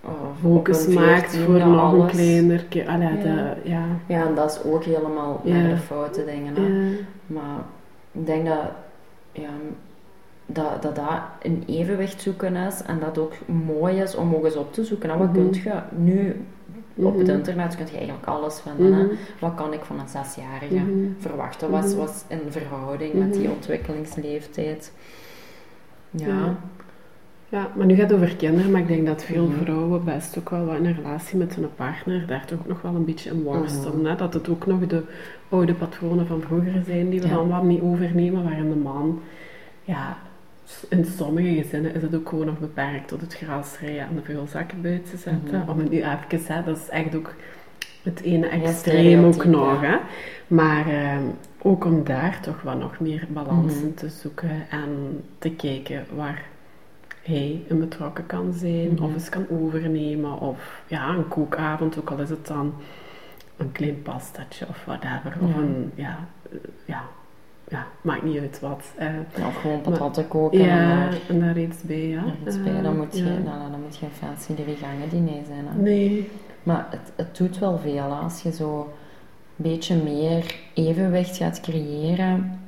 Of 0.05 0.13
Focus 0.41 0.87
maakt 0.87 1.37
14e 1.37 1.45
voor 1.45 1.59
nog 1.67 1.93
een 1.93 2.07
kleiner 2.07 2.65
kind. 2.69 2.89
Allee, 2.89 3.09
Ja. 3.09 3.23
de, 3.23 3.55
ja. 3.63 3.85
Ja, 4.07 4.27
en 4.27 4.35
dat 4.35 4.51
is 4.51 4.71
ook 4.71 4.85
helemaal 4.85 5.41
naar 5.45 5.69
de 5.69 5.77
foute 5.77 6.25
dingen. 6.25 6.55
Maar 7.27 7.59
ik 8.13 8.27
denk 8.27 8.47
dat, 8.47 8.59
ja, 9.37 9.51
dat, 10.47 10.83
dat 10.83 10.97
dat 10.97 11.21
een 11.43 11.63
evenwicht 11.67 12.21
zoeken 12.23 12.57
is 12.57 12.83
en 12.83 12.99
dat 13.01 13.19
ook 13.19 13.33
mooi 13.47 14.01
is 14.01 14.15
om 14.15 14.35
ook 14.35 14.45
eens 14.45 14.57
op 14.57 14.73
te 14.73 14.85
zoeken. 14.85 15.11
En 15.11 15.19
wat 15.19 15.33
Mhm. 15.33 15.51
kun 15.51 15.63
je 15.63 15.81
nu 15.97 16.45
op 16.95 17.17
het 17.19 17.27
Mhm. 17.27 17.37
internet 17.37 17.77
kun 17.77 17.87
je 17.91 17.97
eigenlijk 17.97 18.27
alles 18.27 18.61
vinden. 18.61 19.07
Mhm. 19.07 19.15
Wat 19.41 19.55
kan 19.55 19.73
ik 19.73 19.81
van 19.85 20.01
een 20.01 20.09
zesjarige 20.09 20.81
verwachten? 21.19 21.71
Wat 21.71 21.95
was 21.95 22.25
in 22.29 22.41
verhouding 22.49 23.15
met 23.15 23.33
die 23.35 23.51
ontwikkelingsleeftijd? 23.51 24.93
Ja. 26.11 26.27
Ja. 26.27 26.57
Ja, 27.49 27.71
maar 27.77 27.87
nu 27.87 27.95
gaat 27.95 28.11
het 28.11 28.19
over 28.23 28.37
kinderen, 28.37 28.71
maar 28.71 28.81
ik 28.81 28.89
denk 28.89 29.07
dat 29.07 29.25
veel 29.25 29.47
Mhm. 29.47 29.63
vrouwen 29.63 30.05
best 30.05 30.39
ook 30.39 30.51
wel 30.51 30.65
wat 30.65 30.77
in 30.77 30.85
een 30.87 30.95
relatie 30.95 31.39
met 31.39 31.55
hun 31.55 31.69
partner 31.77 32.27
daar 32.27 32.45
toch 32.47 32.67
nog 32.67 32.83
wel 32.83 32.95
een 32.95 33.05
beetje 33.05 33.31
in 33.31 33.43
worstelen. 33.43 33.97
Mhm. 33.99 34.07
hè. 34.07 34.17
Dat 34.17 34.35
het 34.35 34.49
ook 34.49 34.67
nog 34.67 34.87
de 34.87 35.03
oude 35.49 35.75
patronen 35.75 36.27
van 36.27 36.41
vroeger 36.41 36.83
zijn 36.87 37.11
die 37.11 37.21
we 37.21 37.27
Ja. 37.29 37.35
dan 37.35 37.49
wat 37.49 37.63
niet 37.63 37.81
overnemen, 37.81 38.43
waarin 38.45 38.69
de 38.69 38.77
man, 38.77 39.21
ja, 39.85 40.17
in 40.89 41.05
sommige 41.05 41.63
gezinnen 41.63 41.95
is 41.95 42.03
het 42.03 42.15
ook 42.15 42.29
gewoon 42.29 42.47
nog 42.47 42.59
beperkt 42.59 43.09
tot 43.09 43.21
het 43.21 43.35
gras 43.35 43.79
rijden 43.81 44.01
en 44.01 44.15
de 44.15 44.23
vuilzakken 44.33 44.83
buiten 44.83 45.19
zetten. 45.19 45.59
Mhm. 45.61 45.71
Om 45.71 45.79
het 45.79 45.91
nu 45.91 45.97
even, 45.97 46.55
hè, 46.55 46.63
dat 46.65 46.77
is 46.77 46.89
echt 46.89 47.15
ook 47.17 47.35
het 48.03 48.21
ene 48.21 48.47
extreem 48.47 49.25
ook 49.25 49.45
nog. 49.45 49.81
Hè. 49.81 49.97
Maar 50.47 50.87
ehm, 50.89 51.23
ook 51.63 51.85
om 51.85 52.05
daar 52.05 52.41
toch 52.43 52.63
wat 52.63 52.79
nog 52.79 53.01
meer 53.01 53.27
balans 53.29 53.75
Mhm. 53.75 53.85
in 53.85 53.95
te 53.95 54.09
zoeken 54.09 54.51
en 54.71 55.23
te 55.39 55.51
kijken 55.51 56.05
waar 56.15 56.43
hij 57.27 57.63
een 57.69 57.79
betrokken 57.81 58.27
kan 58.27 58.53
zijn, 58.53 58.93
Mhm. 58.93 59.03
of 59.05 59.13
eens 59.13 59.29
kan 59.29 59.47
overnemen, 59.51 60.39
of 60.41 60.83
ja, 60.87 61.09
een 61.09 61.29
kookavond, 61.29 61.99
ook 61.99 62.11
al 62.11 62.19
is 62.19 62.31
het 62.31 62.47
dan 62.47 62.75
een 63.57 63.73
klein 63.73 64.03
pastatje 64.03 64.67
of 64.69 64.85
whatever, 64.85 65.37
of 65.43 65.49
Ja. 65.51 65.57
een, 65.57 65.93
ja, 65.95 66.19
eh, 66.53 66.59
ja, 66.85 67.03
ja, 67.69 67.87
maakt 68.01 68.23
niet 68.23 68.39
uit 68.39 68.61
wat. 68.61 68.93
eh. 68.97 69.09
Of 69.47 69.57
gewoon 69.61 69.81
patatten 69.81 70.29
koken 70.29 70.61
en 70.61 70.67
ja, 70.67 70.89
daar 71.01 71.19
en 71.29 71.41
daar 71.41 71.59
iets 71.59 71.83
bij, 71.83 72.09
ja. 72.09 72.21
nog 72.25 72.35
iets 72.47 72.63
bij. 72.63 72.75
Eh, 72.77 72.83
Dan 72.83 72.97
moet, 72.97 73.17
je, 73.17 73.25
ja. 73.25 73.31
nou, 73.39 73.71
dan 73.71 73.81
moet 73.83 73.97
je 73.97 74.07
een 74.07 74.13
fancy 74.13 74.55
drie 74.55 74.77
gangen 74.77 75.09
diner 75.09 75.45
zijn. 75.47 75.67
Hè? 75.67 75.81
Nee. 75.83 76.31
Maar 76.63 76.87
het, 76.91 77.13
het 77.17 77.37
doet 77.37 77.59
wel 77.59 77.79
veel 77.79 78.03
als 78.03 78.43
je 78.43 78.53
zo 78.53 78.81
een 78.81 79.71
beetje 79.71 79.97
meer 80.03 80.57
evenwicht 80.75 81.37
gaat 81.37 81.61
creëren. 81.61 82.61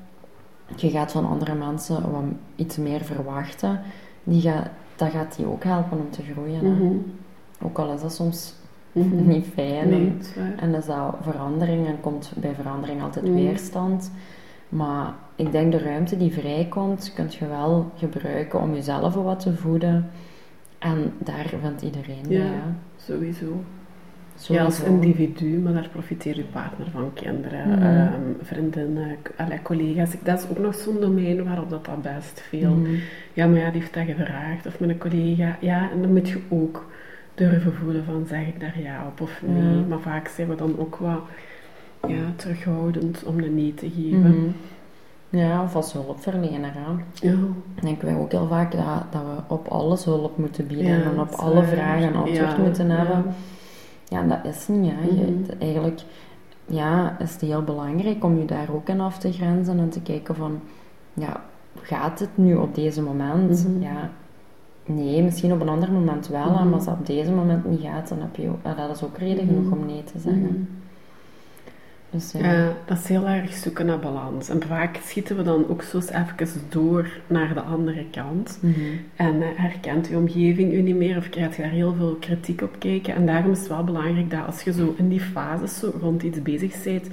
Je 0.76 0.90
gaat 0.90 1.12
van 1.12 1.26
andere 1.28 1.54
mensen 1.54 2.10
wat 2.12 2.22
iets 2.56 2.76
meer 2.76 3.00
verwachten. 3.04 3.80
Die 4.28 4.40
gaat, 4.40 4.68
dat 4.96 5.10
gaat 5.10 5.36
die 5.36 5.46
ook 5.46 5.64
helpen 5.64 5.98
om 5.98 6.10
te 6.10 6.22
groeien. 6.32 6.72
Mhm. 6.74 6.92
Ook 7.62 7.78
al 7.78 7.92
is 7.92 8.00
dat 8.00 8.12
soms 8.12 8.54
Mhm. 8.92 9.28
niet 9.28 9.46
fijn. 9.46 9.88
Nee, 9.88 10.12
En, 10.56 10.72
dat 10.72 10.80
is 10.80 10.86
dat 10.86 11.14
verandering 11.20 11.86
en 11.86 12.00
komt 12.00 12.32
bij 12.36 12.54
verandering 12.54 13.02
altijd 13.02 13.24
Mhm. 13.24 13.34
weerstand. 13.34 14.10
Maar 14.68 15.14
ik 15.36 15.52
denk 15.52 15.72
de 15.72 15.78
ruimte 15.78 16.16
die 16.16 16.32
vrijkomt, 16.32 17.12
kun 17.14 17.26
je 17.30 17.46
wel 17.46 17.90
gebruiken 17.96 18.60
om 18.60 18.74
jezelf 18.74 19.14
wat 19.14 19.40
te 19.40 19.54
voeden. 19.56 20.10
En 20.78 21.12
daar 21.18 21.54
vindt 21.62 21.82
iedereen 21.82 22.24
Ja. 22.28 22.38
bij. 22.42 22.50
Sowieso. 22.96 23.46
Sowieso. 24.38 24.54
Ja, 24.54 24.64
als 24.64 24.82
individu, 24.82 25.58
maar 25.58 25.72
daar 25.72 25.88
profiteert 25.92 26.36
je 26.36 26.42
partner 26.44 26.86
van, 26.92 27.10
kinderen, 27.14 27.68
Mhm. 27.68 27.82
ehm, 27.82 28.20
vriendinnen, 28.42 29.16
k- 29.22 29.32
allee, 29.36 29.62
collega's. 29.62 30.10
Dat 30.22 30.38
is 30.38 30.48
ook 30.50 30.58
nog 30.58 30.74
zo'n 30.74 31.00
domein 31.00 31.44
waarop 31.44 31.70
dat, 31.70 31.84
dat 31.84 32.02
best 32.02 32.40
veel... 32.48 32.70
Mhm. 32.74 32.90
Ja, 33.32 33.46
maar 33.46 33.58
ja, 33.58 33.70
die 33.70 33.80
heeft 33.80 33.94
dat 33.94 34.04
gevraagd, 34.04 34.66
of 34.66 34.80
met 34.80 34.88
een 34.88 34.98
collega. 34.98 35.56
Ja, 35.60 35.90
en 35.90 36.02
dan 36.02 36.12
moet 36.12 36.28
je 36.28 36.38
ook 36.48 36.86
durven 37.34 37.72
voelen 37.74 38.04
van, 38.04 38.24
zeg 38.28 38.46
ik 38.46 38.60
daar 38.60 38.80
ja 38.80 39.06
op 39.06 39.20
of 39.20 39.42
nee. 39.46 39.62
Ja. 39.62 39.80
Maar 39.88 40.00
vaak 40.00 40.28
zijn 40.28 40.48
we 40.48 40.54
dan 40.54 40.74
ook 40.78 40.96
wat 40.96 41.20
ja, 42.08 42.32
terughoudend 42.36 43.24
om 43.24 43.38
een 43.38 43.54
nee 43.54 43.74
te 43.74 43.90
geven. 43.90 44.20
Mhm. 44.20 44.50
Ja, 45.30 45.62
of 45.62 45.74
als 45.74 45.92
hulpverlener. 45.92 46.70
Hè. 46.74 46.90
Ja. 47.28 47.34
Denken 47.82 48.06
wij 48.06 48.16
ook 48.16 48.30
heel 48.30 48.46
vaak 48.48 48.72
dat, 48.72 48.82
dat 49.10 49.22
we 49.22 49.54
op 49.54 49.68
alles 49.68 50.04
hulp 50.04 50.38
moeten 50.38 50.66
bieden 50.66 50.86
Ja, 50.86 51.02
en 51.02 51.20
op 51.20 51.30
alle 51.30 51.62
vragen 51.64 52.02
een 52.02 52.14
antwoord 52.16 52.58
moeten 52.58 52.90
hebben. 52.90 53.24
Ja. 54.10 54.16
Ja, 54.16 54.22
en 54.22 54.28
dat 54.28 54.54
is 54.54 54.68
niet. 54.68 54.92
Hè. 54.94 55.04
Je- 55.06 55.30
Mhm. 55.32 55.50
eigenlijk 55.60 56.00
ja, 56.66 57.18
is 57.18 57.32
het 57.32 57.40
heel 57.40 57.62
belangrijk 57.62 58.24
om 58.24 58.38
je 58.38 58.44
daar 58.44 58.68
ook 58.74 58.88
in 58.88 59.00
af 59.00 59.18
te 59.18 59.32
grenzen 59.32 59.78
en 59.78 59.88
te 59.88 60.00
kijken 60.00 60.34
van, 60.34 60.60
ja, 61.14 61.42
gaat 61.80 62.18
het 62.18 62.28
nu 62.34 62.54
op 62.56 62.74
deze 62.74 63.02
moment? 63.02 63.68
Mhm. 63.68 63.82
Ja, 63.82 64.10
nee, 64.86 65.22
misschien 65.22 65.52
op 65.52 65.60
een 65.60 65.68
ander 65.68 65.92
moment 65.92 66.28
wel, 66.28 66.44
hè, 66.44 66.50
Mhm. 66.50 66.64
maar 66.64 66.72
als 66.74 66.84
dat 66.84 66.94
op 66.98 67.06
deze 67.06 67.32
moment 67.32 67.64
niet 67.70 67.80
gaat, 67.80 68.08
dan 68.08 68.18
heb 68.20 68.36
je 68.36 68.48
ook, 68.48 68.58
ja, 68.64 68.74
dat 68.74 68.96
is 68.96 69.02
ook 69.04 69.18
reden 69.18 69.46
genoeg 69.46 69.72
om 69.72 69.86
nee 69.86 70.04
te 70.04 70.18
zeggen. 70.18 70.68
Dus 72.10 72.32
ja. 72.32 72.52
Ja, 72.52 72.72
dat 72.86 72.98
is 72.98 73.08
heel 73.08 73.26
erg 73.26 73.52
zoeken 73.52 73.86
naar 73.86 73.98
balans. 73.98 74.48
En 74.48 74.62
vaak 74.62 74.96
schieten 75.06 75.36
we 75.36 75.42
dan 75.42 75.68
ook 75.68 75.82
zo 75.82 75.96
eens 75.96 76.10
even 76.10 76.60
door 76.68 77.08
naar 77.26 77.54
de 77.54 77.60
andere 77.60 78.04
kant. 78.10 78.58
Mhm. 78.60 78.74
En 79.16 79.42
eh, 79.42 79.48
herkent 79.54 80.08
je 80.08 80.16
omgeving 80.16 80.72
u 80.72 80.82
niet 80.82 80.96
meer 80.96 81.16
of 81.16 81.28
krijg 81.28 81.56
je 81.56 81.62
daar 81.62 81.70
heel 81.70 81.94
veel 81.94 82.16
kritiek 82.20 82.62
op 82.62 82.76
kijken. 82.78 83.14
En 83.14 83.26
daarom 83.26 83.50
is 83.50 83.58
het 83.58 83.68
wel 83.68 83.84
belangrijk 83.84 84.30
dat 84.30 84.46
als 84.46 84.62
je 84.62 84.72
zo 84.72 84.94
in 84.98 85.08
die 85.08 85.20
fases 85.20 85.78
zo 85.78 85.92
rond 86.00 86.22
iets 86.22 86.42
bezig 86.42 86.82
bent, 86.82 87.06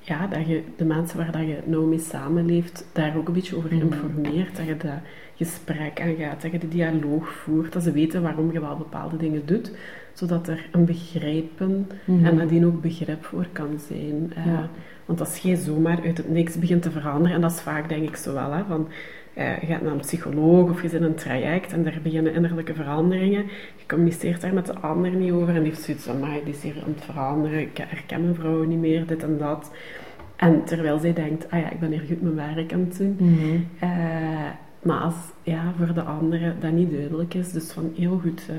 ja, 0.00 0.26
dat 0.26 0.46
je 0.46 0.62
de 0.76 0.84
mensen 0.84 1.16
waar 1.16 1.32
dat 1.32 1.40
je 1.40 1.58
nou 1.64 1.86
mee 1.86 1.98
samenleeft, 1.98 2.86
daar 2.92 3.16
ook 3.16 3.26
een 3.28 3.34
beetje 3.34 3.56
over 3.56 3.74
Mhm. 3.74 3.82
informeert. 3.82 4.56
Dat 4.56 4.66
je 4.66 4.76
dat 4.76 4.90
gesprek 5.36 6.00
aangaat, 6.00 6.42
dat 6.42 6.50
je 6.52 6.58
de 6.58 6.68
dialoog 6.68 7.28
voert, 7.32 7.72
dat 7.72 7.82
ze 7.82 7.92
weten 7.92 8.22
waarom 8.22 8.52
je 8.52 8.60
wel 8.60 8.76
bepaalde 8.76 9.16
dingen 9.16 9.42
doet, 9.46 9.70
zodat 10.18 10.48
er 10.48 10.68
een 10.72 10.84
begrijpen 10.84 11.86
Mhm. 12.04 12.24
en 12.26 12.36
nadien 12.36 12.66
ook 12.66 12.80
begrip 12.80 13.24
voor 13.24 13.46
kan 13.52 13.78
zijn. 13.88 14.32
Eh, 14.34 14.46
Ja. 14.46 14.68
Want 15.06 15.20
als 15.20 15.38
jij 15.38 15.56
zomaar 15.56 16.00
uit 16.04 16.16
het 16.16 16.30
niks 16.30 16.58
begint 16.58 16.82
te 16.82 16.90
veranderen, 16.90 17.34
en 17.36 17.40
dat 17.40 17.50
is 17.50 17.60
vaak 17.60 17.88
denk 17.88 18.08
ik 18.08 18.16
zo 18.16 18.32
wel, 18.34 18.52
hè, 18.52 18.62
van 18.68 18.88
eh, 19.34 19.60
je 19.60 19.66
gaat 19.66 19.82
naar 19.82 19.92
een 19.92 19.98
psycholoog 19.98 20.70
of 20.70 20.82
je 20.82 20.88
zit 20.88 21.00
in 21.00 21.06
een 21.06 21.14
traject 21.14 21.72
en 21.72 21.82
daar 21.82 21.98
beginnen 22.02 22.34
innerlijke 22.34 22.74
veranderingen. 22.74 23.42
Je 23.76 23.84
communiceert 23.86 24.40
daar 24.40 24.54
met 24.54 24.66
de 24.66 24.78
ander 24.78 25.10
niet 25.10 25.32
over 25.32 25.48
en 25.54 25.62
die 25.62 25.70
heeft 25.70 25.82
zoiets 25.82 26.04
van, 26.04 26.18
maar 26.20 26.38
die 26.44 26.54
is 26.54 26.62
hier 26.62 26.74
aan 26.86 26.92
het 26.96 27.04
veranderen, 27.04 27.60
ik 27.60 27.78
herken 27.78 28.22
mijn 28.22 28.34
vrouw 28.34 28.62
niet 28.64 28.78
meer, 28.78 29.06
dit 29.06 29.22
en 29.22 29.38
dat. 29.38 29.72
En 30.36 30.64
terwijl 30.64 30.98
zij 30.98 31.12
denkt, 31.12 31.50
ah 31.50 31.60
ja, 31.60 31.70
ik 31.70 31.80
ben 31.80 31.90
hier 31.90 32.02
goed 32.08 32.22
mijn 32.22 32.34
werk 32.56 32.72
aan 32.72 32.80
het 32.88 32.98
doen. 32.98 33.16
Mhm. 33.18 33.56
Eh, 33.78 33.88
maar 34.82 35.00
als 35.00 35.14
ja, 35.42 35.72
voor 35.78 35.94
de 35.94 36.02
anderen 36.02 36.60
dat 36.60 36.72
niet 36.72 36.90
duidelijk 36.90 37.34
is, 37.34 37.52
dus 37.52 37.70
van 37.72 37.92
heel 37.96 38.18
goed 38.22 38.42
eh, 38.48 38.54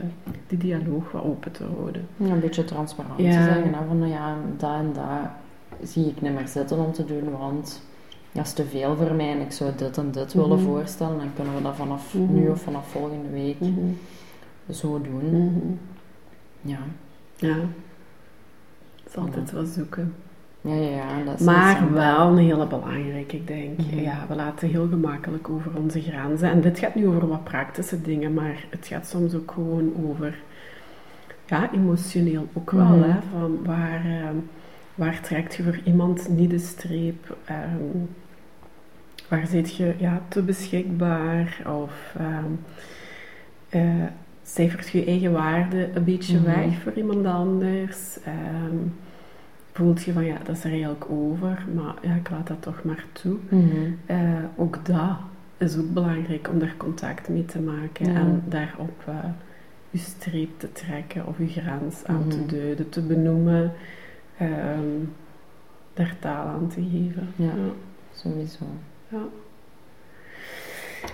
die 0.48 0.58
dialoog 0.58 1.12
wat 1.12 1.24
open 1.24 1.52
te 1.52 1.64
houden. 1.76 2.08
Ja, 2.18 2.28
een 2.30 2.40
beetje 2.40 2.66
transparant 2.66 3.20
Ja. 3.20 3.26
te 3.38 3.44
zeggen. 3.44 3.74
Hè, 3.74 3.86
van 3.88 4.00
nou 4.00 4.12
ja, 4.12 4.36
dat 4.58 4.72
en 4.74 4.94
dat 4.94 5.88
zie 5.90 6.06
ik 6.08 6.22
niet 6.22 6.34
meer 6.34 6.48
zitten 6.48 6.78
om 6.78 6.92
te 6.92 7.06
doen, 7.06 7.32
want 7.32 7.82
dat 8.32 8.46
is 8.46 8.54
te 8.54 8.66
veel 8.66 8.96
voor 8.96 9.14
mij 9.14 9.32
en 9.32 9.40
ik 9.42 9.52
zou 9.52 9.72
dit 9.76 9.98
en 9.98 10.12
dit 10.12 10.34
willen 10.34 10.58
Mhm. 10.58 10.66
voorstellen. 10.66 11.18
Dan 11.18 11.34
kunnen 11.36 11.56
we 11.56 11.62
dat 11.62 11.76
vanaf 11.76 12.14
Mhm. 12.14 12.34
nu 12.34 12.50
of 12.50 12.62
vanaf 12.62 12.88
volgende 12.88 13.30
week 13.30 13.58
zo 14.72 15.02
doen. 15.02 15.46
Mhm. 15.46 15.74
Ja. 16.62 16.80
Ja, 17.36 17.56
het 19.04 19.08
is 19.10 19.16
altijd 19.16 19.52
wel 19.52 19.66
zoeken. 19.66 20.14
Ja, 20.62 20.74
ja, 20.76 20.90
ja. 20.90 21.24
Dat 21.26 21.40
is 21.40 21.46
Maar 21.46 21.94
wel 21.94 22.28
een 22.28 22.38
hele 22.38 22.68
belangrijke, 22.68 23.36
ik 23.36 23.48
denk. 23.48 23.78
Mhm. 23.78 24.00
Ja, 24.00 24.26
we 24.28 24.36
laten 24.36 24.70
heel 24.70 24.88
gemakkelijk 24.88 25.50
over 25.50 25.72
onze 25.78 26.02
grenzen. 26.02 26.50
En 26.50 26.62
dit 26.62 26.80
gaat 26.80 26.96
nu 26.96 27.08
over 27.08 27.28
wat 27.28 27.44
praktische 27.44 28.02
dingen, 28.02 28.34
maar 28.34 28.66
het 28.70 28.88
gaat 28.88 29.08
soms 29.08 29.34
ook 29.36 29.52
gewoon 29.52 29.94
over, 30.10 30.36
ja, 31.46 31.70
emotioneel 31.74 32.48
ook 32.54 32.72
wel. 32.72 32.86
Mhm. 32.86 33.10
Hè, 33.10 33.20
van 33.32 33.60
waar, 33.66 34.06
ehm, 34.06 34.36
waar 34.96 35.22
trekt 35.22 35.56
je 35.56 35.64
voor 35.64 35.80
iemand 35.84 36.30
niet 36.30 36.50
de 36.50 36.60
streep? 36.60 37.38
Ehm, 37.46 37.98
waar 39.28 39.48
zit 39.48 39.76
je 39.76 39.94
ja, 39.98 40.22
te 40.28 40.42
beschikbaar? 40.44 41.62
Of 41.82 42.16
eh, 43.70 43.84
cijfert 44.44 44.90
je 44.90 45.06
eigen 45.06 45.32
waarde 45.32 45.90
een 45.94 46.04
beetje 46.04 46.38
Mhm. 46.38 46.46
weg 46.46 46.82
voor 46.82 46.94
iemand 46.94 47.26
anders. 47.26 48.18
Voelt 49.80 50.04
je 50.04 50.14
van 50.14 50.26
ja, 50.26 50.38
dat 50.44 50.56
is 50.58 50.64
er 50.64 50.70
eigenlijk 50.72 51.06
over, 51.10 51.66
maar 51.76 51.94
ja, 52.02 52.14
ik 52.16 52.30
laat 52.30 52.48
dat 52.48 52.62
toch 52.62 52.84
maar 52.84 53.06
toe. 53.12 53.38
Mhm. 53.50 53.92
Eh, 54.06 54.18
ook 54.56 54.86
dat 54.86 55.18
is 55.58 55.78
ook 55.78 55.94
belangrijk 55.94 56.50
om 56.52 56.60
daar 56.60 56.74
contact 56.78 57.30
mee 57.30 57.46
te 57.46 57.60
maken 57.60 58.12
Ja. 58.12 58.20
en 58.20 58.44
daarop 58.48 59.04
eh, 59.08 59.16
je 59.90 59.98
streep 59.98 60.60
te 60.60 60.72
trekken 60.72 61.26
of 61.28 61.38
je 61.38 61.48
grens 61.48 62.06
aan 62.06 62.28
te 62.28 62.38
Mhm. 62.38 62.48
duiden, 62.48 62.90
te 62.90 63.02
benoemen, 63.02 63.72
ehm, 64.38 65.04
daar 65.94 66.16
taal 66.20 66.46
aan 66.48 66.68
te 66.68 66.82
geven. 66.92 67.28
Ja. 67.36 67.54
Sowieso. 68.12 68.66
Ja. 69.08 69.22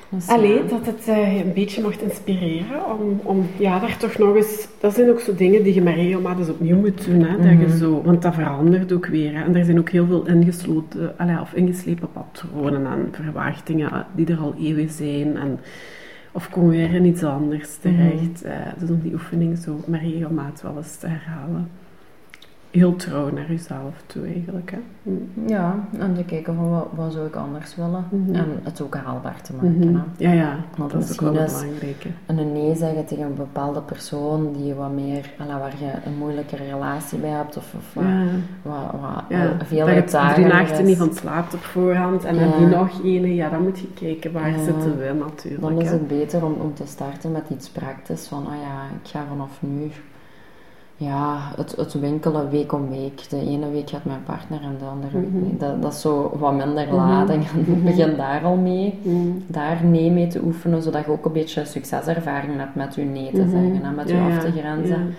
Dus, 0.10 0.28
Allee, 0.28 0.54
ja. 0.54 0.62
dat 0.70 0.86
het 0.86 1.08
eh, 1.08 1.36
een 1.46 1.54
beetje 1.54 1.82
mocht 1.82 2.02
inspireren 2.02 2.86
om, 3.00 3.20
om 3.24 3.46
ja, 3.58 3.80
daar 3.80 3.98
toch 3.98 4.18
nog 4.18 4.36
eens... 4.36 4.68
Dat 4.80 4.94
zijn 4.94 5.10
ook 5.10 5.20
zo 5.20 5.36
dingen 5.36 5.64
die 5.64 5.74
je 5.74 5.82
maar 5.82 5.96
regelmatig 5.96 6.40
eens 6.40 6.50
opnieuw 6.50 6.78
moet 6.78 7.06
doen. 7.06 7.22
Hè, 7.22 7.38
dat 7.38 7.50
je 7.50 7.68
Mhm. 7.68 7.78
zo, 7.78 8.02
want 8.02 8.22
dat 8.22 8.34
verandert 8.34 8.92
ook 8.94 9.06
weer. 9.06 9.34
Hè, 9.34 9.44
en 9.44 9.56
er 9.56 9.66
zijn 9.66 9.80
ook 9.80 9.90
heel 9.90 10.06
veel 10.06 10.28
ingesloten, 10.28 11.18
allee, 11.18 11.40
of 11.42 11.54
ingeslepen 11.54 12.12
patronen 12.12 12.86
en 12.86 13.08
verwachtingen 13.12 13.92
eh, 13.92 14.00
die 14.16 14.28
er 14.28 14.38
al 14.38 14.56
eeuwen 14.60 14.90
zijn. 14.90 15.38
En, 15.38 15.60
of 16.32 16.50
komen 16.50 16.70
weer 16.70 16.94
in 16.94 17.06
iets 17.06 17.24
anders 17.24 17.76
terecht. 17.78 18.44
Mhm. 18.44 18.52
eh, 18.52 18.58
dus 18.78 18.90
om 18.90 19.00
die 19.02 19.14
oefening 19.14 19.58
zo 19.58 19.80
maar 19.88 20.02
regelmatig 20.04 20.62
wel 20.62 20.78
eens 20.78 20.96
te 20.98 21.08
herhalen. 21.08 21.70
Heel 22.76 22.96
trouw 22.96 23.30
naar 23.30 23.52
jezelf 23.52 24.04
toe 24.06 24.26
eigenlijk. 24.26 24.72
Hè. 24.72 24.78
Mm. 25.02 25.30
Ja, 25.48 25.88
en 26.00 26.14
te 26.16 26.24
kijken 26.24 26.56
van 26.56 26.70
wat, 26.70 26.88
wat 26.96 27.14
zou 27.14 27.28
ik 27.28 27.36
anders 27.36 27.76
willen. 27.76 28.06
Mhm. 28.10 28.36
En 28.36 28.46
het 28.64 28.82
ook 28.82 28.96
haalbaar 28.96 29.42
te 29.42 29.54
maken. 29.54 29.92
Mhm. 29.92 30.00
Ja, 30.18 30.32
ja, 30.32 30.56
Want 30.78 30.92
dat 30.92 31.04
is 31.04 31.20
ook 31.22 31.34
misschien 31.34 31.68
wel. 31.92 32.04
En 32.26 32.38
een 32.38 32.54
nee 32.54 32.76
zeggen 32.76 33.06
tegen 33.06 33.24
een 33.26 33.36
bepaalde 33.36 33.82
persoon 33.82 34.54
die 34.54 34.74
wat 34.74 34.92
meer, 34.92 35.34
waar 35.38 35.74
je 35.80 35.92
een 36.06 36.18
moeilijke 36.18 36.56
relatie 36.56 37.20
bij 37.20 37.30
hebt 37.30 37.58
of, 37.58 37.74
of 37.78 37.94
wat, 37.94 38.04
Ja. 38.04 38.26
wat, 38.62 39.02
wat 39.02 39.24
Ja, 39.30 39.58
veel 39.66 39.86
dat 39.86 40.12
je 40.12 40.32
drie 40.34 40.46
nachten 40.46 40.86
niet 40.86 40.98
van 40.98 41.14
slaapt 41.14 41.54
op 41.54 41.64
voorhand 41.64 42.24
en 42.24 42.36
dan 42.36 42.50
Ja. 42.50 42.58
die 42.58 42.68
nog 42.68 43.04
ene, 43.04 43.36
ja, 43.36 43.50
dan 43.50 43.62
moet 43.64 43.80
je 43.80 43.94
kijken 43.94 44.32
waar 44.32 44.50
Ja. 44.50 44.64
zitten 44.64 44.98
we 44.98 45.14
natuurlijk. 45.20 45.64
Dan 45.64 45.82
is 45.82 45.88
hè. 45.88 45.94
het 45.94 46.08
beter 46.08 46.46
om, 46.46 46.54
om 46.54 46.74
te 46.74 46.86
starten 46.86 47.32
met 47.32 47.50
iets 47.50 47.70
praktisch. 47.70 48.28
Van, 48.28 48.46
ah 48.48 48.54
ja, 48.62 48.82
ik 49.04 49.10
ga 49.10 49.24
vanaf 49.30 49.58
nu 49.60 49.92
ja, 50.98 51.38
het, 51.56 51.76
het 51.76 51.94
winkelen 52.00 52.50
week 52.50 52.72
om 52.74 52.90
week. 52.90 53.30
De 53.30 53.40
ene 53.40 53.70
week 53.70 53.90
gaat 53.90 54.06
mijn 54.06 54.24
partner 54.26 54.62
en 54.62 54.76
de 54.80 54.86
andere 54.86 55.20
week 55.20 55.30
Mhm. 55.32 55.44
niet. 55.44 55.60
Dat, 55.60 55.82
dat 55.82 55.94
is 55.94 56.02
zo 56.02 56.32
wat 56.40 56.54
minder 56.54 56.86
Mhm. 56.88 56.96
lading. 56.96 57.52
Mhm. 57.68 57.84
Begin 57.84 58.16
daar 58.18 58.44
al 58.44 58.56
mee. 58.56 59.00
Mm. 59.04 59.44
Daar 59.48 59.84
nee 59.86 60.12
mee 60.12 60.28
te 60.28 60.42
oefenen, 60.44 60.82
zodat 60.82 61.06
je 61.06 61.12
ook 61.12 61.26
een 61.26 61.32
beetje 61.32 61.66
succeservaring 61.66 62.58
hebt 62.58 62.76
met 62.76 62.96
je 62.96 63.02
nee 63.04 63.32
te 63.32 63.42
Mhm. 63.42 63.50
zeggen 63.50 63.84
en 63.84 63.96
met 63.96 64.10
je 64.10 64.16
Ja, 64.16 64.28
af 64.28 64.40
te 64.44 64.52
grenzen. 64.52 65.00
ja. 65.00 65.14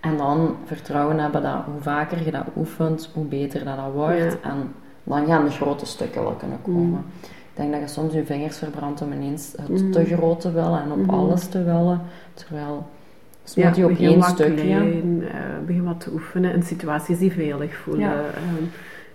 En 0.00 0.16
dan 0.16 0.54
vertrouwen 0.64 1.18
hebben 1.18 1.42
dat 1.42 1.54
hoe 1.72 1.80
vaker 1.80 2.24
je 2.24 2.30
dat 2.30 2.44
oefent, 2.56 3.10
hoe 3.14 3.24
beter 3.24 3.64
dat, 3.64 3.76
dat 3.76 3.92
wordt. 3.94 4.38
Ja. 4.42 4.50
En 4.50 4.72
dan 5.04 5.26
gaan 5.26 5.44
de 5.44 5.50
grote 5.50 5.86
stukken 5.86 6.22
wel 6.22 6.32
kunnen 6.32 6.58
komen. 6.62 6.80
Mm. 6.88 7.04
Ik 7.22 7.56
denk 7.66 7.72
dat 7.72 7.80
je 7.80 7.86
soms 7.86 8.12
je 8.12 8.24
vingers 8.24 8.58
verbrandt 8.58 9.02
om 9.02 9.12
ineens 9.12 9.54
het 9.60 9.82
Mm. 9.82 9.90
te 9.90 10.04
groot 10.04 10.40
te 10.40 10.52
willen 10.52 10.82
en 10.82 10.92
op 10.92 11.06
Mhm. 11.06 11.10
alles 11.10 11.46
te 11.46 11.62
willen. 11.64 12.00
Terwijl, 12.34 12.86
dus 13.54 13.62
Ja, 13.62 13.68
moet 13.68 13.76
je 13.76 13.82
op 13.84 13.88
begin 13.90 14.06
één 14.08 14.18
wat 14.18 14.28
stukje. 14.28 14.54
klein, 14.54 15.22
eh, 15.32 15.40
begin 15.66 15.84
wat 15.84 16.00
te 16.00 16.10
oefenen 16.12 16.54
in 16.54 16.62
situaties 16.62 17.18
die 17.18 17.32
veilig 17.32 17.76
voelen. 17.76 18.02
Ja. 18.08 18.14
Ehm, 18.14 18.64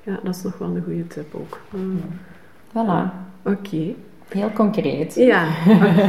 ja, 0.04 0.20
dat 0.24 0.36
is 0.36 0.44
nog 0.44 0.58
wel 0.58 0.76
een 0.76 0.84
goede 0.84 1.08
tip 1.08 1.36
ook. 1.36 1.60
Mm. 1.70 2.00
Voilà, 2.70 3.12
Oké. 3.44 3.94
heel 4.30 4.52
concreet. 4.54 5.16
Ja, 5.16 5.48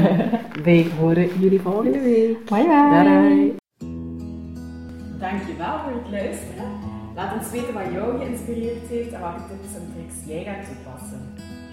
wij 0.64 0.86
horen 0.98 1.28
jullie 1.40 1.60
volgende 1.60 2.00
week. 2.00 2.44
Bye 2.44 2.66
bye. 2.66 3.02
Bye. 3.04 3.54
Dankjewel 5.18 5.78
voor 5.82 5.92
het 6.02 6.10
luisteren. 6.10 6.70
Laat 7.14 7.38
ons 7.38 7.50
weten 7.50 7.74
wat 7.74 7.82
jou 7.92 8.18
geïnspireerd 8.18 8.86
heeft 8.88 9.12
en 9.12 9.20
welke 9.20 9.40
tips 9.48 9.74
en 9.76 9.86
tricks 9.94 10.16
jij 10.26 10.44
gaat 10.44 10.66
toepassen. 10.66 11.20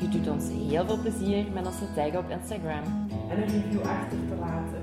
Je 0.02 0.10
doet 0.10 0.30
ons 0.30 0.46
heel 0.70 0.86
veel 0.86 1.00
plezier 1.02 1.46
met 1.54 1.66
onze 1.66 1.88
tag 1.96 2.16
op 2.24 2.30
Instagram. 2.40 2.84
En 3.30 3.38
een 3.38 3.48
review 3.56 3.82
achter 3.82 4.18
te 4.30 4.36
laten. 4.40 4.83